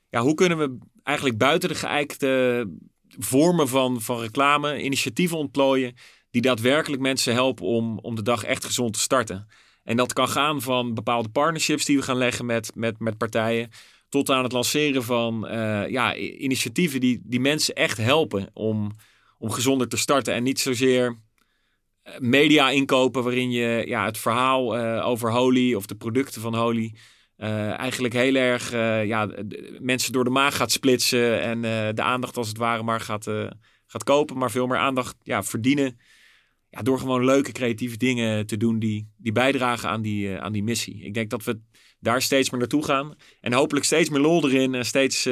[0.10, 2.68] Ja, hoe kunnen we eigenlijk buiten de geëikte
[3.08, 5.94] vormen van, van reclame initiatieven ontplooien
[6.30, 9.48] die daadwerkelijk mensen helpen om, om de dag echt gezond te starten.
[9.84, 13.70] En dat kan gaan van bepaalde partnerships die we gaan leggen met, met, met partijen.
[14.10, 18.92] Tot aan het lanceren van eh, ja, initiatieven die, die mensen echt helpen om,
[19.42, 20.34] om gezonder te starten.
[20.34, 21.18] En niet zozeer
[22.04, 26.56] eh, media inkopen waarin je ja, het verhaal eh, over Holy of de producten van
[26.56, 26.96] Holy.
[27.36, 28.72] eh, eigenlijk heel erg
[29.08, 29.30] ja,
[29.80, 31.42] mensen door de maag gaat splitsen.
[31.42, 31.62] En
[31.96, 33.26] de aandacht als het ware maar gaat,
[33.86, 34.38] gaat kopen.
[34.38, 36.00] Maar veel meer aandacht ja, verdienen
[36.70, 40.64] ja, door gewoon leuke creatieve dingen te doen die, die bijdragen aan die, aan die
[40.64, 41.04] missie.
[41.04, 41.60] Ik denk dat we
[42.00, 43.16] daar steeds meer naartoe gaan.
[43.40, 45.30] En hopelijk steeds meer lol erin en steeds,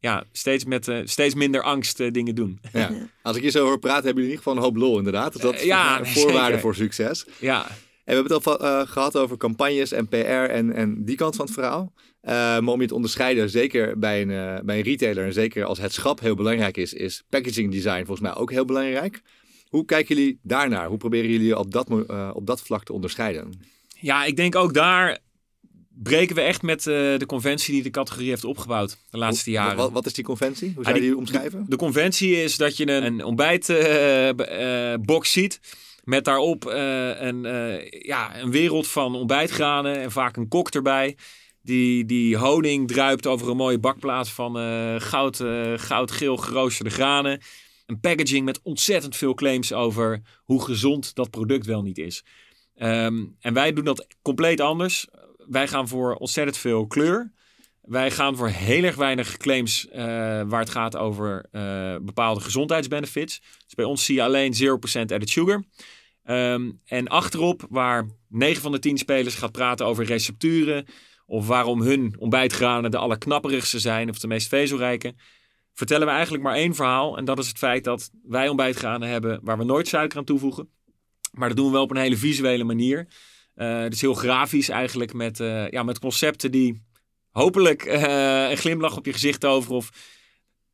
[0.00, 2.60] ja, steeds, met, eh, steeds minder angst eh, dingen doen.
[2.72, 2.90] Ja.
[3.22, 5.32] Als ik hier zo hoor praten, hebben jullie in ieder geval een hoop lol inderdaad.
[5.32, 6.60] Dus dat is Eh, ja, een voorwaarde zeker.
[6.60, 7.26] voor succes.
[7.38, 7.74] Ja, En
[8.04, 11.44] we hebben het al eh, gehad over campagnes en PR en, en die kant van
[11.44, 11.92] het verhaal.
[12.22, 15.92] Maar om je te onderscheiden, zeker bij een, bij een retailer en zeker als het
[15.92, 19.22] schap heel belangrijk is, is packaging design volgens mij ook heel belangrijk.
[19.68, 20.86] Hoe kijken jullie daarnaar?
[20.86, 21.88] Hoe proberen jullie op dat,
[22.34, 23.52] op dat vlak te onderscheiden?
[24.00, 25.18] ja, ik denk ook daar
[26.02, 29.76] breken we echt met eh, de conventie die de categorie heeft opgebouwd de laatste jaren.
[29.76, 30.72] Wat, wat is die conventie?
[30.74, 31.64] Hoe zou Ah, je die- die omschrijven?
[31.68, 35.60] De conventie is dat je een, een ontbijtbox ziet.
[36.04, 41.16] Met daarop eh, een, eh, ja, een wereld van ontbijtgranen en vaak een kok erbij.
[41.62, 47.40] Die, die honing druipt over een mooie bakplaat van eh, goud, eh, goudgeel geroosterde granen.
[47.86, 52.24] Een packaging met ontzettend veel claims over hoe gezond dat product wel niet is.
[52.76, 55.06] Ehm, en wij doen dat compleet anders.
[55.50, 57.32] Wij gaan voor ontzettend veel kleur.
[57.82, 60.04] Wij gaan voor heel erg weinig claims eh,
[60.46, 63.40] waar het gaat over eh, bepaalde gezondheidsbenefits.
[63.64, 65.64] Dus bij ons zie je alleen 0% added sugar.
[66.22, 70.86] Ehm, en achterop, waar 9 van de 10 spelers gaat praten over recepturen.
[71.26, 75.14] Of waarom hun ontbijtgranen de allerknapperigste zijn of de meest vezelrijke.
[75.74, 77.16] Vertellen we eigenlijk maar één verhaal.
[77.16, 80.68] En dat is het feit dat wij ontbijtgranen hebben waar we nooit suiker aan toevoegen.
[81.32, 83.08] Maar dat doen we wel op een hele visuele manier.
[83.60, 86.82] Eh dus heel grafisch eigenlijk met, eh, ja, met concepten die
[87.30, 89.90] hopelijk eh, een glimlach op je gezicht over of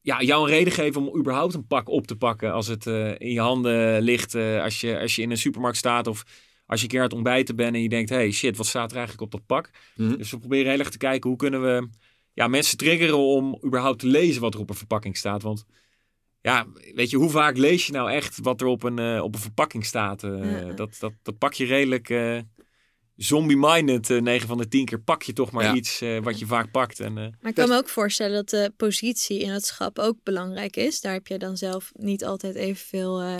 [0.00, 3.08] ja, jou een reden geven om überhaupt een pak op te pakken als het eh,
[3.18, 4.34] in je handen ligt.
[4.34, 6.24] eh, als, je, als je in een supermarkt staat of
[6.66, 8.90] Als je een keer aan het ontbijten bent en je denkt, hey shit, wat staat
[8.90, 9.70] er eigenlijk op dat pak?
[9.96, 10.16] Mhm.
[10.16, 11.88] Dus we proberen heel erg te kijken hoe kunnen we
[12.32, 15.42] ja, mensen triggeren om überhaupt te lezen wat er op een verpakking staat.
[15.42, 15.64] Want
[16.40, 19.40] ja, weet je, hoe vaak lees je nou echt wat er op een, op een
[19.40, 20.22] verpakking staat?
[20.24, 20.72] Eh, Ja.
[20.72, 22.38] dat, dat, dat pak je redelijk eh,
[23.16, 24.10] zombie-minded.
[24.10, 25.74] eh 9 van de 10 keer pak je toch maar Ja.
[25.74, 27.00] iets eh, wat je vaak pakt.
[27.00, 30.16] En, eh, Maar ik kan me ook voorstellen dat de positie in het schap ook
[30.22, 31.00] belangrijk is.
[31.00, 33.20] Daar heb je dan zelf niet altijd evenveel.
[33.20, 33.34] eh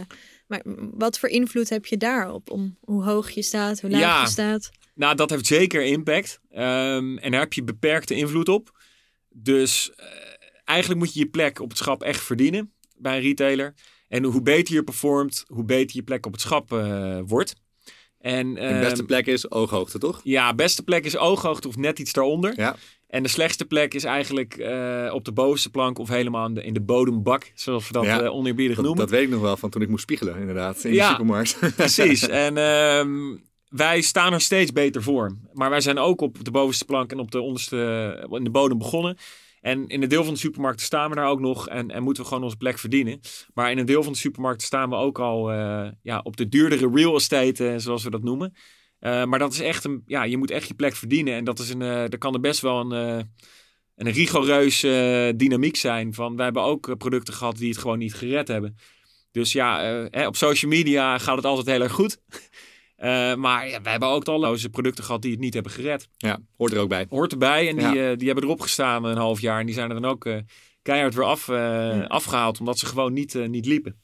[0.47, 0.63] maar
[0.95, 2.51] wat voor invloed heb je daarop?
[2.51, 4.21] Om hoe hoog je staat, hoe laag Ja.
[4.23, 4.71] je staat?
[4.95, 6.41] Nou, dat heeft zeker impact.
[6.51, 8.79] Ehm, en daar heb je beperkte invloed op.
[9.29, 10.07] Dus eh,
[10.65, 13.75] eigenlijk moet je je plek op het schap echt verdienen bij een retailer.
[14.09, 17.55] En hoe beter je performt, hoe beter je plek op het schap eh, wordt.
[18.27, 20.21] En, De ehm, beste plek is ooghoogte, toch?
[20.25, 22.53] Ja, beste plek is ooghoogte of net iets daaronder.
[22.57, 22.77] Ja.
[23.09, 26.63] En de slechtste plek is eigenlijk eh, op de bovenste plank of helemaal in de,
[26.63, 29.03] in de bodembak, zoals we dat Ja, eh, oneerbiedig Dat, noemen.
[29.03, 31.09] dat weet ik nog wel van toen ik moest spiegelen, inderdaad, in de Ja.
[31.11, 31.59] supermarkt.
[31.77, 32.29] Precies.
[32.29, 33.11] En ehm,
[33.69, 35.37] wij staan er steeds beter voor.
[35.53, 38.79] Maar wij zijn ook op de bovenste plank en op de onderste, in de bodem
[38.79, 39.17] begonnen.
[39.67, 42.23] En in een deel van de supermarkten staan we daar ook nog en, en moeten
[42.23, 43.21] we gewoon onze plek verdienen.
[43.55, 46.49] Maar in een deel van de supermarkten staan we ook al eh, ja, op de
[46.49, 48.55] duurdere real estate, eh, zoals we dat noemen.
[48.99, 51.35] Eh, maar dat is echt een, ja, je moet echt je plek verdienen.
[51.35, 53.29] En dat is een, er kan er best wel een,
[53.95, 56.15] een rigoureus eh, dynamiek zijn.
[56.15, 58.77] Van, wij hebben ook producten gehad die het gewoon niet gered hebben.
[59.31, 62.19] Dus ja, hè, op social media gaat het altijd heel erg goed.
[62.97, 66.09] Eh, maar ja, wij hebben ook talloze producten gehad die het niet hebben gered.
[66.17, 67.07] ja, hoort er ook bij.
[67.09, 68.11] Hoort erbij en die, Ja.
[68.11, 69.61] eh, die hebben erop gestaan een half jaar.
[69.61, 70.37] En die zijn er dan ook eh,
[70.83, 72.59] keihard weer af, eh, afgehaald.
[72.61, 74.01] Omdat ze gewoon niet, eh, niet liepen.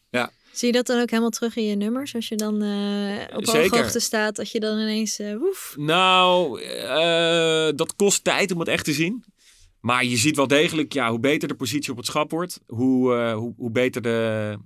[0.53, 2.15] Zie je dat dan ook helemaal terug in je nummers?
[2.15, 5.21] Als je dan eh, op ooghoogte staat, dat je dan ineens...
[5.39, 5.75] woef.
[5.79, 9.25] Nou, eh, dat kost tijd om het echt te zien.
[9.81, 13.15] Maar je ziet wel degelijk, ja, hoe beter de positie op het schap wordt, hoe,
[13.15, 14.57] eh, hoe, hoe beter de,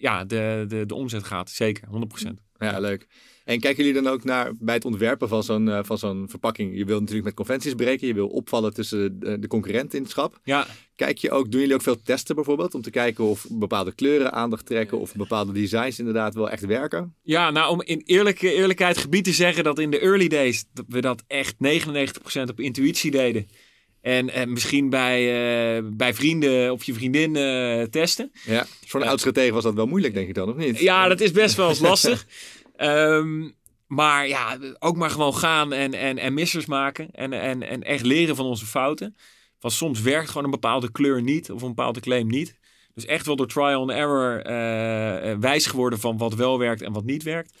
[0.00, 1.50] ja, de, de, de omzet gaat.
[1.50, 2.42] Zeker, 100%.
[2.58, 3.06] Ja, leuk.
[3.44, 6.76] En kijken jullie dan ook naar bij het ontwerpen van zo'n eh, van zo'n verpakking?
[6.76, 10.12] Je wilt natuurlijk met conventies breken, je wil opvallen tussen de, de concurrenten in het
[10.12, 10.38] schap.
[10.44, 10.66] Ja,
[10.96, 12.74] Kijk je ook, doen jullie ook veel testen bijvoorbeeld?
[12.74, 17.14] Om te kijken of bepaalde kleuren aandacht trekken of bepaalde designs inderdaad wel echt werken?
[17.22, 20.84] Ja, nou om in eerlijke eerlijkheid gebied te zeggen dat in de early days dat
[20.88, 23.48] we dat echt 99% op intuïtie deden.
[24.00, 25.20] En, en misschien bij,
[25.76, 28.32] eh, bij vrienden of je vriendin eh, testen.
[28.44, 28.66] Ja.
[28.86, 29.10] Voor een Ja.
[29.12, 30.78] oud-stratege was dat wel moeilijk, denk ik dan, of niet?
[30.78, 32.26] Ja, dat is best wel eens lastig.
[32.76, 33.50] Ehm,
[33.86, 37.10] maar ja, ook maar gewoon gaan en, en, en missers maken.
[37.10, 39.16] En, en, en echt leren van onze fouten.
[39.60, 42.58] Want soms werkt gewoon een bepaalde kleur niet of een bepaalde claim niet.
[42.94, 46.92] Dus echt wel door trial and error eh, wijs geworden van wat wel werkt en
[46.92, 47.58] wat niet werkt.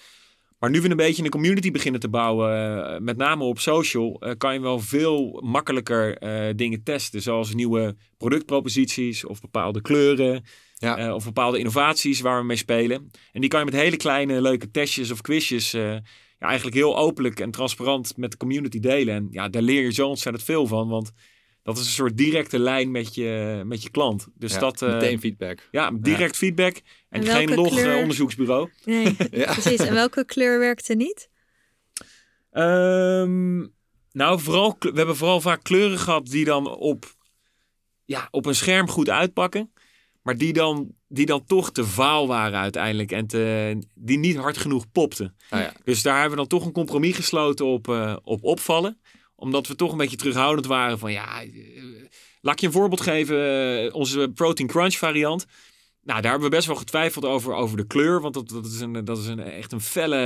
[0.58, 4.22] Maar nu we een beetje een community beginnen te bouwen, eh, met name op social,
[4.38, 6.18] kan je wel veel makkelijker
[6.56, 7.22] dingen testen.
[7.22, 10.44] Zoals nieuwe productproposities of bepaalde kleuren.
[10.82, 10.96] Ja.
[10.98, 13.10] eh, of bepaalde innovaties waar we mee spelen.
[13.32, 15.92] En die kan je met hele kleine leuke testjes of quizjes eh,
[16.38, 19.14] ja, eigenlijk heel openlijk en transparant met de community delen.
[19.14, 20.88] En ja, daar leer je zo ontzettend veel van.
[20.88, 21.12] Want
[21.62, 24.26] dat is een soort directe lijn met je, met je klant.
[24.34, 25.68] Dus Ja, dat, eh, meteen feedback.
[25.70, 26.76] ja, direct feedback
[27.08, 28.70] en, En geen log kleur- onderzoeksbureau.
[28.84, 29.52] Nee, Ja.
[29.52, 29.80] precies.
[29.80, 31.28] En welke kleur werkte niet?
[32.50, 33.58] Ehm,
[34.12, 37.14] nou, vooral, we hebben vooral vaak kleuren gehad die dan op,
[38.04, 39.72] ja, op een scherm goed uitpakken.
[40.22, 43.12] Maar die dan, die dan toch te vaal waren uiteindelijk.
[43.12, 45.36] En te, die niet hard genoeg popten.
[45.48, 45.72] Ah, ja.
[45.84, 49.00] Dus daar hebben we dan toch een compromis gesloten op, eh, op opvallen.
[49.34, 51.48] Omdat we toch een beetje terughoudend waren van ja, eh,
[52.40, 53.36] laat ik je een voorbeeld geven.
[53.86, 55.46] eh, onze Protein Crunch variant.
[56.02, 58.20] Nou, daar hebben we best wel getwijfeld over, over de kleur.
[58.20, 60.18] Want dat, dat is, een, dat is een, echt een felle,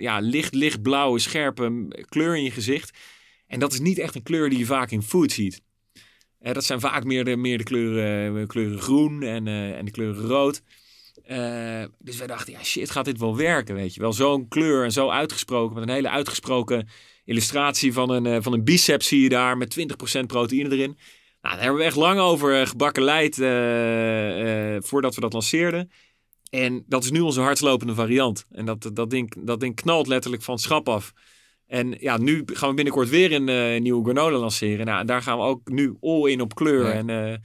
[0.00, 2.98] ja, licht, lichtblauwe, scherpe mm, kleur in je gezicht.
[3.46, 5.60] En dat is niet echt een kleur die je vaak in food ziet.
[6.40, 10.62] Dat zijn vaak meer de, eh, kleuren groen en, eh, en de kleuren rood.
[11.24, 14.12] Eh, dus wij dachten, ja shit, gaat dit wel werken, weet je wel.
[14.12, 16.88] Zo'n kleur en zo uitgesproken, met een hele uitgesproken
[17.24, 20.96] illustratie van een, van een biceps zie je daar met 20% proteïne erin.
[21.42, 25.90] Nou, daar hebben we echt lang over gebakkeleid eh, eh, voordat we dat lanceerden.
[26.50, 28.46] En dat is nu onze hardslopende variant.
[28.50, 31.12] En dat, dat, ding, dat ding knalt letterlijk van schap af.
[31.68, 34.86] En ja, nu gaan we binnenkort weer een eh, nieuwe granola lanceren.
[34.86, 36.86] Nou, en daar gaan we ook nu all in op kleur.
[36.86, 36.92] Ja.
[36.92, 37.36] En eh,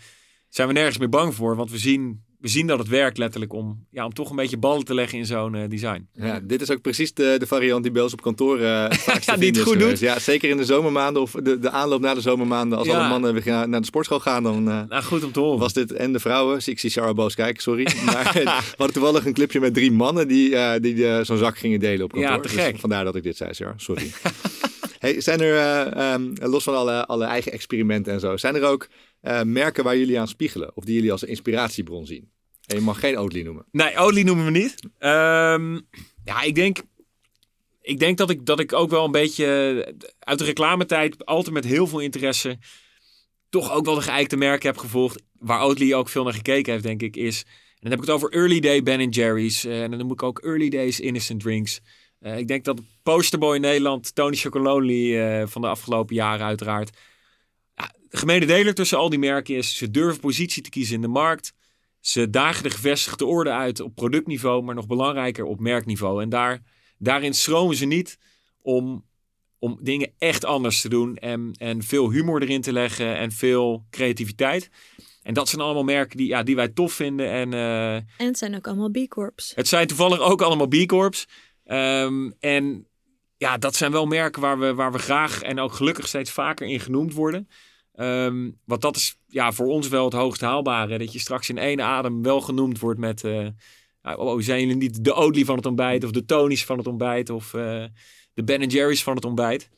[0.50, 1.56] zijn we nergens meer bang voor.
[1.56, 4.58] Want we zien, we zien dat het werkt letterlijk om, ja, om toch een beetje
[4.58, 6.08] ballen te leggen in zo'n eh, design.
[6.14, 8.88] Ja, dit is ook precies de, de variant die bij ons op kantoor te Ja,
[8.90, 10.00] die het vinden is goed doet.
[10.00, 12.78] Ja, zeker in de zomermaanden of de, de aanloop na de zomermaanden.
[12.78, 13.00] Als Ja.
[13.00, 15.60] alle mannen weer naar de sportschool gaan, dan eh, Nou, goed om te horen.
[15.60, 16.62] was dit en de vrouwen.
[16.66, 17.88] Ik zie Sarah boos kijken, sorry.
[18.06, 22.04] Maar we hadden toevallig een clipje met drie mannen die, die zo'n zak gingen delen
[22.06, 22.30] op kantoor.
[22.32, 22.80] Ja, te Dus gek.
[22.80, 23.74] vandaar dat ik dit zei, Sarah.
[23.78, 24.12] Sorry.
[25.00, 28.64] hey, zijn er, eh, ehm, los van alle, alle eigen experimenten en zo, zijn er
[28.64, 28.88] ook
[29.44, 30.72] merken waar jullie aan spiegelen?
[30.76, 32.32] Of die jullie als inspiratiebron zien?
[32.68, 33.66] En je mag geen Oatly noemen.
[33.72, 34.76] Nee, Oatly noemen we niet.
[34.98, 35.80] Ehm,
[36.24, 36.82] ja, ik denk...
[37.82, 41.66] ik denk dat ik, dat ik ook wel een beetje uit de reclametijd altijd met
[41.66, 42.58] heel veel interesse
[43.54, 45.22] toch ook wel de geëikte merken heb gevolgd.
[45.40, 47.44] Waar Oatly ook veel naar gekeken heeft, denk ik, is...
[47.44, 49.66] En dan heb ik het over Early Day Ben Jerry's.
[49.66, 51.80] Uh, en dan noem ik ook Early Days Innocent Drinks.
[52.22, 56.98] Uh, ik denk dat posterboy in Nederland, Tony Chocolonely van de afgelopen jaren uiteraard.
[57.76, 61.02] Ja, de gemene deler tussen al die merken is, ze durven positie te kiezen in
[61.02, 61.54] de markt.
[62.04, 66.22] Ze dagen de gevestigde orde uit op productniveau, maar nog belangrijker op merkniveau.
[66.22, 66.62] En daar,
[66.98, 68.18] daarin schromen ze niet
[68.62, 69.06] om,
[69.60, 73.86] om dingen echt anders te doen en, en veel humor erin te leggen en veel
[73.90, 74.70] creativiteit.
[75.22, 77.30] En dat zijn allemaal merken die, ja, die wij tof vinden.
[77.30, 79.52] En, uh, en het zijn ook allemaal B-Corps.
[79.56, 81.28] Het zijn toevallig ook allemaal B-Corps.
[81.66, 82.88] Um, en
[83.38, 86.68] ja, dat zijn wel merken waar we, waar we graag en ook gelukkig steeds vaker
[86.68, 87.48] in genoemd worden.
[87.96, 90.98] Um, want dat is ja, voor ons wel het hoogst haalbare.
[90.98, 93.24] Dat je straks in één adem wel genoemd wordt met...
[93.24, 93.48] Uh,
[94.02, 97.30] oh, zijn jullie niet de Oatly van het ontbijt of de Tony's van het ontbijt
[97.30, 97.84] of uh,
[98.34, 99.70] de Ben Jerry's van het ontbijt.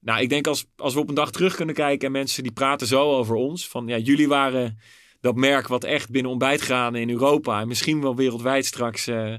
[0.00, 2.52] Nou, ik denk als, als we op een dag terug kunnen kijken en mensen die
[2.52, 3.68] praten zo over ons.
[3.68, 4.78] Van ja, jullie waren
[5.20, 9.34] dat merk wat echt binnen ontbijtgranen in Europa en misschien wel wereldwijd straks uh,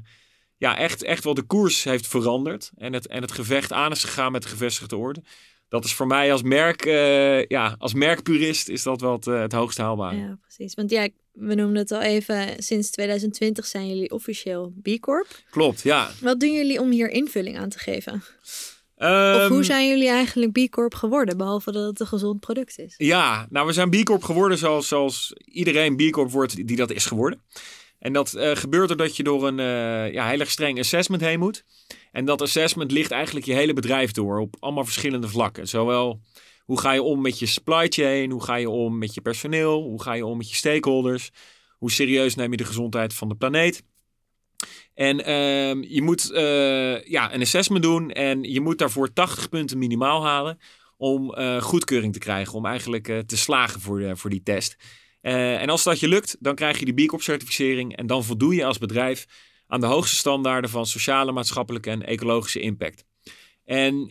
[0.57, 2.71] ja, echt, echt wel de koers heeft veranderd.
[2.77, 5.23] En het, en het gevecht aan is gegaan met de gevestigde orde.
[5.71, 9.41] Dat is voor mij als merk, uh, ja, als merkpurist is dat wel het, uh,
[9.41, 10.17] het hoogst haalbare.
[10.17, 10.73] Ja, precies.
[10.73, 15.27] Want ja, we noemden het al even, sinds 2020 zijn jullie officieel B Corp.
[15.49, 16.09] Klopt, ja.
[16.21, 18.13] Wat doen jullie om hier invulling aan te geven?
[18.13, 18.21] Um,
[19.33, 22.79] of hoe Ehm, zijn jullie eigenlijk B Corp geworden, behalve dat het een gezond product
[22.79, 22.93] is?
[22.97, 26.91] Ja, nou we zijn B Corp geworden zoals, zoals iedereen B Corp wordt die, dat
[26.91, 27.41] is geworden.
[27.99, 29.57] En dat uh, gebeurt doordat je door een
[30.11, 31.63] ja, heel erg streng assessment heen moet.
[32.11, 35.67] En dat assessment ligt eigenlijk je hele bedrijf door op allemaal verschillende vlakken.
[35.67, 36.21] Zowel
[36.65, 39.81] hoe ga je om met je supply chain, hoe ga je om met je personeel,
[39.81, 41.29] hoe ga je om met je stakeholders,
[41.77, 43.83] hoe serieus neem je de gezondheid van de planeet.
[44.93, 49.77] En uh, je moet uh, ja, een assessment doen en je moet daarvoor 80 punten
[49.77, 50.57] minimaal halen
[50.97, 54.75] om uh, goedkeuring te krijgen, om eigenlijk uh, te slagen voor, voor die test.
[55.21, 58.55] En als dat je lukt, dan krijg je die B Corp certificering en dan voldoe
[58.55, 59.25] je als bedrijf
[59.71, 63.03] aan de hoogste standaarden van sociale, maatschappelijke en ecologische impact.
[63.65, 64.05] En uh,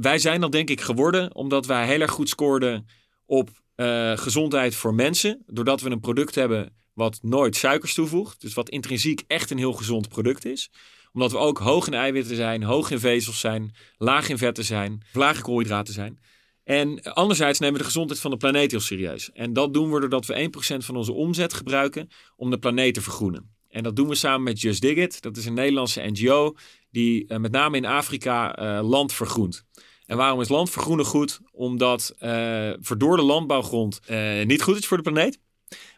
[0.00, 2.86] wij zijn dat denk ik geworden omdat wij heel erg goed scoorden
[3.26, 5.42] op uh, gezondheid voor mensen.
[5.46, 8.40] Doordat we een product hebben wat nooit suikers toevoegt.
[8.40, 10.70] Dus wat intrinsiek echt een heel gezond product is.
[11.12, 15.02] Omdat we ook hoog in eiwitten zijn, hoog in vezels zijn, laag in vetten zijn,
[15.12, 16.20] laag in koolhydraten zijn.
[16.64, 19.30] En anderzijds nemen we de gezondheid van de planeet heel serieus.
[19.32, 23.02] En dat doen we doordat we 1% van onze omzet gebruiken om de planeet te
[23.02, 23.60] vergroenen.
[23.72, 25.22] En dat doen we samen met Just Dig It.
[25.22, 26.54] Dat is een Nederlandse NGO
[26.90, 29.64] die uh, met name in Afrika uh, land vergroent.
[30.06, 31.40] En waarom is land vergroenen goed?
[31.52, 34.00] Omdat uh, verdorde landbouwgrond
[34.44, 35.38] niet goed is voor de planeet.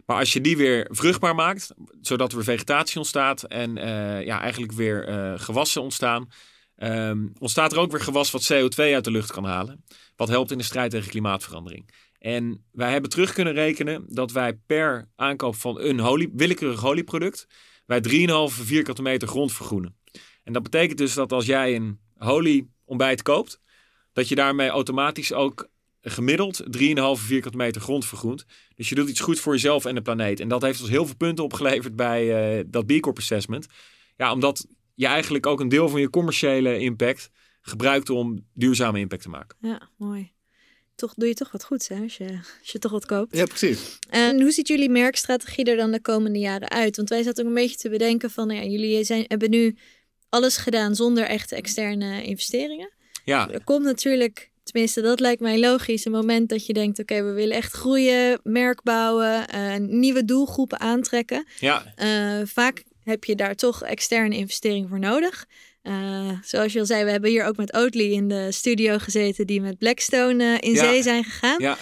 [0.06, 3.74] Maar als je die weer vruchtbaar maakt, zodat er weer vegetatie ontstaat en
[4.24, 6.28] ja, eigenlijk weer gewassen ontstaan,
[6.76, 9.84] um, ontstaat er ook weer gewas wat CO2 uit de lucht kan halen.
[10.16, 11.90] Wat helpt in de strijd tegen klimaatverandering.
[12.24, 17.46] En wij hebben terug kunnen rekenen dat wij per aankoop van een olie, willekeurig olieproduct,
[17.86, 19.96] wij 3,5 vierkante meter grond vergroenen.
[20.42, 23.60] En dat betekent dus dat als jij een olie ontbijt koopt,
[24.12, 25.68] dat je daarmee automatisch ook
[26.00, 26.66] gemiddeld 3,5
[27.12, 28.44] vierkante meter grond vergroent.
[28.74, 30.40] Dus je doet iets goed voor jezelf en de planeet.
[30.40, 33.66] En dat heeft ons heel veel punten opgeleverd bij uh, dat B Corp Assessment.
[34.16, 39.22] Ja, omdat je eigenlijk ook een deel van je commerciële impact gebruikt om duurzame impact
[39.22, 39.56] te maken.
[39.60, 40.32] Ja, mooi
[40.94, 43.36] toch doe je toch wat goeds hè, als, je, als je toch wat koopt.
[43.36, 43.98] Ja, precies.
[44.10, 46.96] En hoe ziet jullie merkstrategie er dan de komende jaren uit?
[46.96, 49.76] Want wij zaten ook een beetje te bedenken van, nou ja, jullie zijn, hebben nu
[50.28, 52.90] alles gedaan zonder echte externe investeringen.
[53.24, 53.50] Ja.
[53.50, 57.24] Er komt natuurlijk, tenminste dat lijkt mij logisch, een moment dat je denkt, oké, okay,
[57.26, 61.46] we willen echt groeien, merk bouwen, uh, nieuwe doelgroepen aantrekken.
[61.60, 61.94] Ja.
[61.98, 65.46] Uh, vaak heb je daar toch externe investering voor nodig.
[65.86, 69.46] Uh, zoals je al zei, we hebben hier ook met Oatly in de studio gezeten
[69.46, 70.84] die met Blackstone uh, in ja.
[70.84, 71.60] zee zijn gegaan.
[71.60, 71.76] Ja.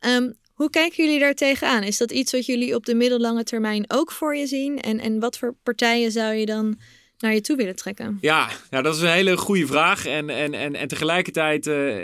[0.00, 1.82] Um, hoe kijken jullie daar tegenaan?
[1.82, 4.80] Is dat iets wat jullie op de middellange termijn ook voor je zien?
[4.80, 6.78] En, en wat voor partijen zou je dan
[7.18, 8.18] naar je toe willen trekken?
[8.20, 10.06] Ja, nou, dat is een hele goede vraag.
[10.06, 11.96] En, en, en, en tegelijkertijd uh,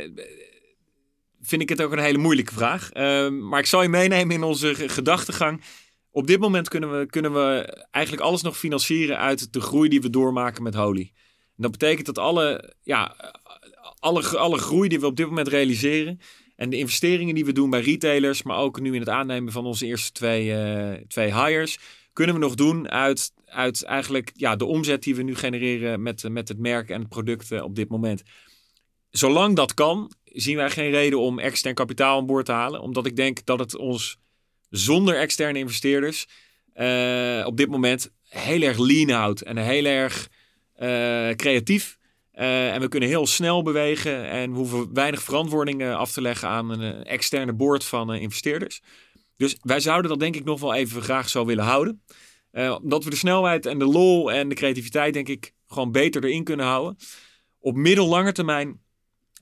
[1.41, 2.91] vind ik het ook een hele moeilijke vraag.
[2.91, 5.63] Ehm, maar ik zal je meenemen in onze gedachtegang.
[6.11, 10.01] Op dit moment kunnen we, kunnen we eigenlijk alles nog financieren uit de groei die
[10.01, 11.13] we doormaken met Holy.
[11.57, 13.17] Dat betekent dat alle, ja,
[13.99, 16.21] alle, alle groei die we op dit moment realiseren
[16.57, 19.67] en de investeringen die we doen bij retailers, maar ook nu in het aannemen van
[19.67, 21.79] onze eerste twee, uh, twee hires,
[22.13, 26.29] kunnen we nog doen uit, uit eigenlijk ja, de omzet die we nu genereren met,
[26.29, 28.23] met het merk en het product op dit moment.
[29.11, 33.07] Zolang dat kan, zien wij geen reden om extern kapitaal aan boord te halen, omdat
[33.07, 34.17] ik denk dat het ons
[34.71, 36.27] zonder externe investeerders
[36.75, 40.29] uh, op dit moment heel erg lean houdt en heel erg
[40.83, 41.99] uh, creatief
[42.33, 46.71] en we kunnen heel snel bewegen en we hoeven weinig verantwoording af te leggen aan
[46.71, 48.83] een externe board van investeerders.
[49.37, 52.03] Dus wij zouden dat denk ik nog wel even graag zo willen houden.
[52.83, 56.45] omdat we de snelheid en de lol en de creativiteit denk ik gewoon beter erin
[56.45, 56.97] kunnen houden.
[57.61, 58.81] Op middellange termijn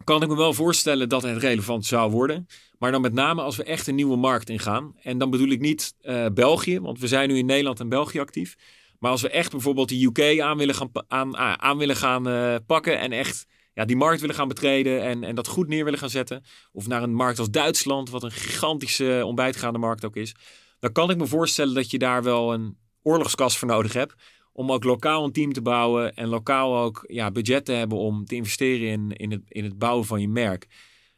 [0.04, 2.46] kan ik me wel voorstellen dat het relevant zou worden.
[2.78, 4.94] Maar dan met name als we echt een nieuwe markt ingaan.
[5.02, 5.94] En dan bedoel ik niet
[6.32, 8.56] België, want we zijn nu in Nederland en België actief.
[9.00, 12.28] Maar als we echt bijvoorbeeld de UK aan willen gaan, aan, ah, aan willen gaan
[12.28, 15.84] uh, pakken en echt ja, die markt willen gaan betreden en, en dat goed neer
[15.84, 16.44] willen gaan zetten.
[16.72, 20.34] Of naar een markt als Duitsland, wat een gigantische ontbijtgaande markt ook is.
[20.78, 24.14] Dan kan ik me voorstellen dat je daar wel een oorlogskas voor nodig hebt
[24.52, 28.24] om ook lokaal een team te bouwen en lokaal ook ja, budget te hebben om
[28.24, 30.66] te investeren in, in, het, in het bouwen van je merk.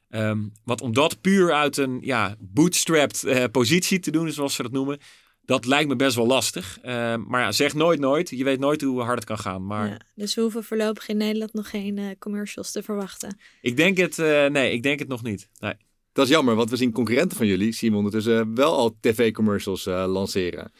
[0.08, 4.62] Um, want om dat puur uit een ja, bootstrapped uh, positie te doen, zoals ze
[4.62, 4.98] dat noemen,
[5.44, 6.78] dat lijkt me best wel lastig.
[6.78, 8.30] Uh, maar ja, zeg nooit nooit.
[8.30, 9.66] Je weet nooit hoe hard het kan gaan.
[9.66, 9.88] Maar...
[9.88, 13.38] Ja, dus we hoeven voorlopig in Nederland nog geen uh, commercials te verwachten.
[13.60, 14.16] Ik denk het,
[14.52, 15.48] nee, ik denk het nog niet.
[15.58, 15.74] Nee.
[16.12, 19.84] Dat is jammer, want we zien concurrenten van jullie, zien we ondertussen wel al tv-commercials
[19.84, 20.72] lanceren.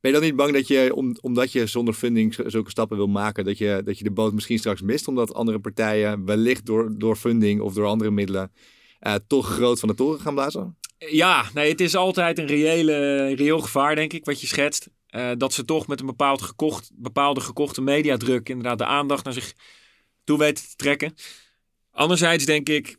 [0.00, 3.06] Ben je dan niet bang dat je, om, omdat je zonder funding zulke stappen wil
[3.06, 6.98] maken, dat je, dat je de boot misschien straks mist, omdat andere partijen wellicht door,
[6.98, 8.52] door funding of door andere middelen
[9.06, 10.77] uh, toch groot van de toren gaan blazen?
[10.98, 14.88] Ja, nee, het is altijd een reële, reëel gevaar, denk ik, wat je schetst.
[15.10, 19.32] Uh, dat ze toch met een bepaald gekocht, bepaalde gekochte mediadruk inderdaad de aandacht naar
[19.32, 19.54] zich
[20.24, 21.14] toe weten te trekken.
[21.90, 22.96] Anderzijds denk ik,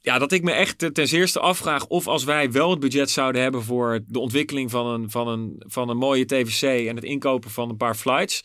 [0.00, 3.42] ja, dat ik me echt ten eerste afvraag of als wij wel het budget zouden
[3.42, 7.50] hebben voor de ontwikkeling van een, van een, van een mooie TVC en het inkopen
[7.50, 8.44] van een paar flights,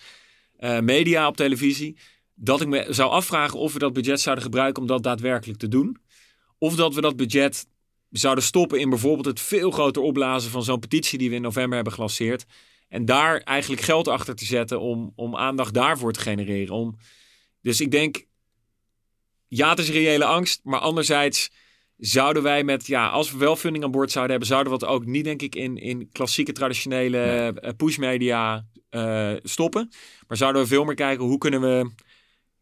[0.60, 1.98] uh, media op televisie,
[2.36, 5.68] dat ik me zou afvragen of we dat budget zouden gebruiken om dat daadwerkelijk te
[5.68, 5.98] doen.
[6.58, 7.68] Of dat we dat budget
[8.12, 11.76] zouden stoppen in bijvoorbeeld het veel groter opblazen van zo'n petitie die we in november
[11.76, 12.46] hebben gelanceerd.
[12.88, 16.76] En daar eigenlijk geld achter te zetten om, om aandacht daarvoor te genereren.
[16.76, 16.98] Om,
[17.62, 18.26] dus ik denk,
[19.48, 20.60] ja, het is reële angst.
[20.64, 21.52] Maar anderzijds
[21.98, 24.88] zouden wij met, ja, als we wel funding aan boord zouden hebben, zouden we het
[24.88, 27.18] ook niet, denk ik, in, in klassieke traditionele.
[27.18, 29.92] Eh, pushmedia uh, stoppen.
[30.28, 31.92] Maar zouden we veel meer kijken hoe kunnen we,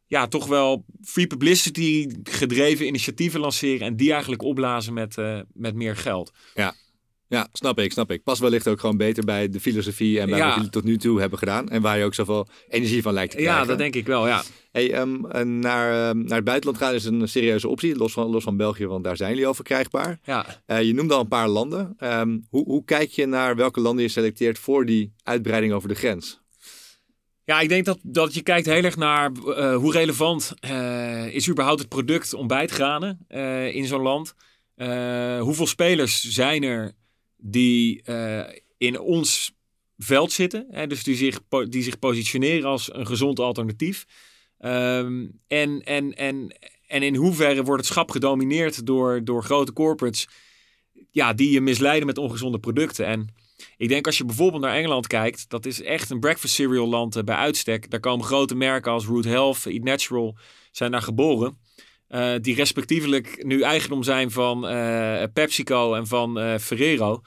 [0.10, 5.76] ja, toch wel free publicity gedreven initiatieven lanceren en die eigenlijk opblazen met, uh, met
[5.76, 6.32] meer geld.
[6.54, 6.74] Ja.
[7.28, 8.24] Ja, snap ik, snap ik.
[8.24, 11.20] Pas wellicht ook gewoon beter bij de filosofie en bij wat jullie tot nu toe
[11.20, 11.70] hebben gedaan.
[11.70, 13.62] En waar je ook zoveel energie van lijkt te krijgen.
[13.62, 14.44] Ja, dat denk ik wel, ja.
[14.72, 15.22] Hey, um,
[15.60, 18.88] naar, um, naar het buitenland gaan is een serieuze optie, los van, los van België,
[18.88, 20.20] want daar zijn jullie al verkrijgbaar.
[20.24, 20.62] Ja.
[20.68, 21.96] Uh, je noemde al een paar landen.
[22.00, 25.96] Um, hoe, hoe kijk je naar welke landen je selecteert voor die uitbreiding over de
[25.96, 26.42] grens?
[27.50, 31.50] Ja, ik denk dat, dat je kijkt heel erg naar uh, hoe relevant uh, is
[31.50, 34.34] überhaupt het product ontbijtgranen uh, in zo'n land.
[35.40, 36.92] hoeveel spelers zijn er
[37.38, 38.04] die
[38.78, 39.52] in ons
[39.98, 41.40] veld zitten, hè, dus die zich,
[41.70, 44.06] die zich positioneren als een gezond alternatief.
[44.60, 50.28] Um, en, en, en, en in hoeverre wordt het schap gedomineerd door, door grote corporates
[51.12, 53.06] ja, die je misleiden met ongezonde producten.
[53.06, 53.28] En
[53.78, 57.18] ik denk als je bijvoorbeeld naar Engeland kijkt, dat is echt een breakfast cereal land
[57.18, 57.90] uh, bij uitstek.
[57.90, 60.38] Daar komen grote merken als Root Health, Eat Natural,
[60.72, 61.58] zijn daar geboren.
[62.10, 67.22] Uh, die respectievelijk nu eigendom zijn van uh, PepsiCo en van Ferrero.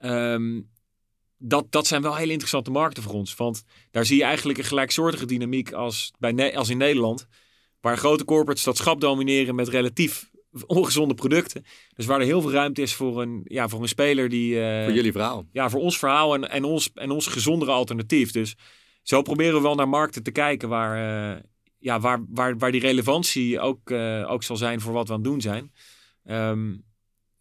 [0.00, 0.70] Um,
[1.38, 3.34] dat, dat zijn wel hele interessante markten voor ons.
[3.34, 7.26] Want daar zie je eigenlijk een gelijksoortige dynamiek als, bij als in Nederland.
[7.80, 10.30] Waar grote corporates dat schap domineren met relatief
[10.66, 11.64] ongezonde producten.
[11.94, 14.54] Dus waar er heel veel ruimte is voor een, ja, voor een speler die...
[14.54, 15.46] Uh, voor jullie verhaal.
[15.52, 18.30] Ja, voor ons verhaal en, en, ons, en ons gezondere alternatief.
[18.30, 18.56] Dus
[19.02, 21.40] zo proberen we wel naar markten te kijken waar, uh,
[21.78, 25.20] ja, waar, waar, waar die relevantie ook, uh, ook zal zijn voor wat we aan
[25.20, 25.72] het doen zijn.
[26.24, 26.86] Um,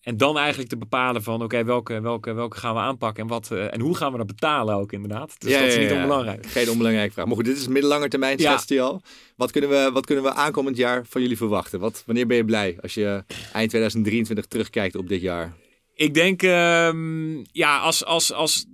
[0.08, 3.50] en dan eigenlijk te bepalen van oké, welke, welke, welke gaan we aanpakken en, wat,
[3.52, 5.36] uh, en hoe gaan we dat betalen ook inderdaad.
[5.38, 5.96] Dus ja, dat is ja, niet ja.
[5.96, 6.46] onbelangrijk.
[6.46, 7.26] Geen onbelangrijke vraag.
[7.26, 9.02] Maar goed, dit is middellange termijn, hij al.
[9.36, 11.80] Wat kunnen, we, wat kunnen we aankomend jaar van jullie verwachten?
[11.80, 15.54] Wat, wanneer ben je blij als je eind 2023 terugkijkt op dit jaar?
[15.94, 18.06] Ik denk, um, ja, als...
[18.06, 18.66] als, als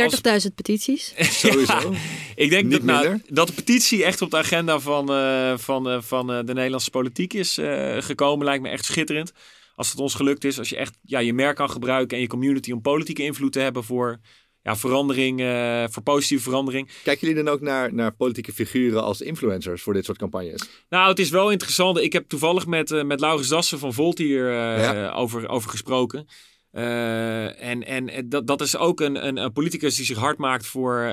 [0.00, 1.14] 30.000 petities.
[1.40, 1.94] Sowieso.
[2.34, 5.98] ik denk dat, nou, dat de petitie echt op de agenda van, uh, van, uh,
[6.00, 7.58] van uh, de Nederlandse politiek is
[7.98, 9.32] gekomen, lijkt me echt schitterend
[9.80, 12.28] als het ons gelukt is, als je echt ja, je merk kan gebruiken en je
[12.28, 14.20] community om politieke invloed te hebben voor
[14.62, 16.90] ja, verandering, uh, voor positieve verandering.
[17.02, 20.68] Kijken jullie dan ook naar, naar politieke figuren als influencers voor dit soort campagnes?
[20.88, 21.98] Nou, het is wel interessant.
[21.98, 25.10] Ik heb toevallig met, uh, met Laurens Dassen van Volt hier uh, ja.
[25.10, 26.26] over, over gesproken.
[26.72, 31.12] en en dat, dat is ook een, een, een, politicus die zich hard maakt voor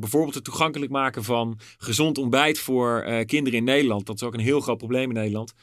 [0.00, 4.06] bijvoorbeeld het toegankelijk maken van gezond ontbijt voor kinderen in Nederland.
[4.06, 5.54] Dat is ook een heel groot probleem in Nederland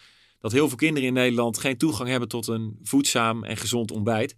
[0.42, 4.36] dat heel veel kinderen in Nederland geen toegang hebben tot een voedzaam en gezond ontbijt.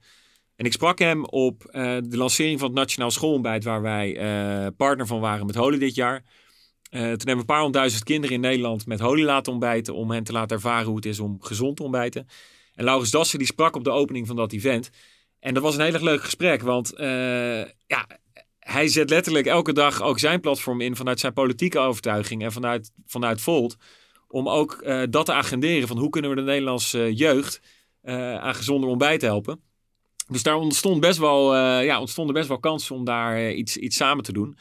[0.55, 4.67] En ik sprak hem op uh, de lancering van het Nationaal Schoolontbijt, waar wij uh,
[4.77, 6.23] partner van waren met Holy dit jaar.
[6.89, 9.95] toen hebben we een paar honderdduizend kinderen in Nederland met holy laten ontbijten.
[9.95, 12.27] Om hen te laten ervaren hoe het is om gezond te ontbijten.
[12.73, 14.89] En Laurens Dassen die sprak op de opening van dat event.
[15.39, 16.61] En dat was een heel erg leuk gesprek.
[16.61, 16.93] Want
[17.87, 18.07] ja,
[18.59, 22.91] hij zet letterlijk elke dag ook zijn platform in vanuit zijn politieke overtuiging en vanuit,
[23.05, 23.77] vanuit Volt.
[24.33, 27.61] Om ook uh, dat te agenderen van hoe kunnen we de Nederlandse jeugd
[28.03, 29.61] uh, aan gezonder ontbijt helpen.
[30.27, 34.23] Dus daar ontstond best wel, ja, ontstonden best wel kansen om daar iets, iets samen
[34.23, 34.57] te doen.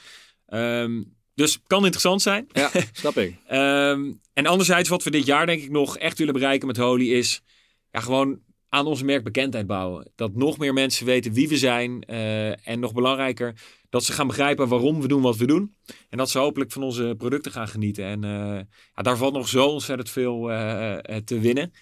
[0.48, 2.46] Um, dus kan interessant zijn.
[2.52, 3.36] Ja, snap ik.
[3.50, 7.12] um, en anderzijds, wat we dit jaar denk ik nog echt willen bereiken met Holy
[7.12, 7.42] is
[7.90, 8.40] ja, gewoon
[8.72, 10.10] aan onze merk bekendheid bouwen.
[10.14, 12.02] Dat nog meer mensen weten wie we zijn.
[12.02, 13.54] en nog belangrijker,
[13.88, 15.76] dat ze gaan begrijpen waarom we doen wat we doen.
[16.08, 18.04] En dat ze hopelijk van onze producten gaan genieten.
[18.04, 18.60] En uh,
[18.94, 21.72] ja, daar valt nog zo ontzettend veel uh, te winnen.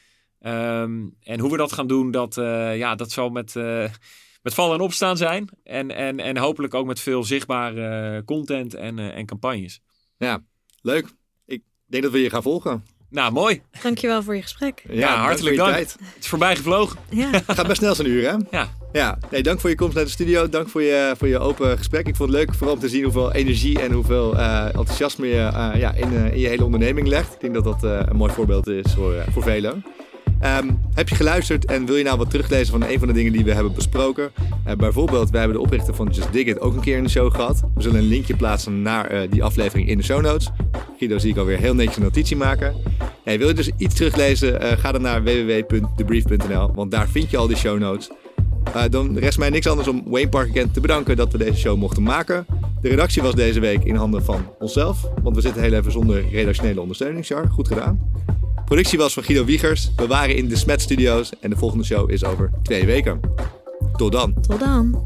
[0.41, 2.35] Um, en hoe we dat gaan doen, dat,
[2.75, 3.55] ja, dat zal met,
[4.43, 5.49] met vallen en opstaan zijn.
[5.63, 9.81] En, en, en hopelijk ook met veel zichtbare content en, en campagnes.
[10.17, 10.45] Ja,
[10.83, 11.07] leuk.
[11.45, 12.85] Ik denk dat we je gaan volgen.
[13.11, 13.63] Nou, mooi.
[13.83, 14.83] Dankjewel voor je gesprek.
[14.89, 15.73] Ja, ja hartelijk dank.
[15.73, 15.97] Tijd.
[15.99, 16.99] Het is voorbij gevlogen.
[17.09, 17.31] Ja.
[17.31, 18.37] Het gaat best snel zo'n uur, hè?
[18.51, 18.69] Ja.
[18.93, 20.49] Ja, nee, dank voor je komst naar de studio.
[20.49, 22.07] Dank voor je, voor je open gesprek.
[22.07, 25.35] Ik vond het leuk vooral om te zien hoeveel energie en hoeveel uh, enthousiasme je
[25.35, 27.35] uh, ja, in, uh, in, je hele onderneming legt.
[27.35, 29.85] Ik denk dat dat een mooi voorbeeld is voor, voor velen.
[30.45, 33.33] Um, heb je geluisterd en wil je nou wat teruglezen van een van de dingen
[33.33, 34.31] die we hebben besproken?
[34.79, 37.35] bijvoorbeeld, wij hebben de oprichter van Just Dig It ook een keer in de show
[37.35, 37.63] gehad.
[37.75, 40.51] We zullen een linkje plaatsen naar die aflevering in de show notes.
[40.99, 42.75] Guido zie ik alweer heel netjes een notitie maken.
[43.25, 44.79] Wil je dus iets teruglezen?
[44.79, 48.11] ga dan naar www.debrief.nl, want daar vind je al die show notes.
[48.91, 52.03] Dan rest mij niks anders om Wayne Parker te bedanken dat we deze show mochten
[52.03, 52.47] maken.
[52.81, 56.25] De redactie was deze week in handen van onszelf, want we zitten heel even zonder
[56.31, 57.49] redactionele ondersteuning, Char.
[57.49, 58.11] Goed gedaan.
[58.71, 59.91] Productie was van Guido Wiegers.
[59.97, 63.21] We waren in de Smet Studios en de volgende show is over twee weken.
[63.97, 64.35] Tot dan.
[64.41, 65.05] Tot dan.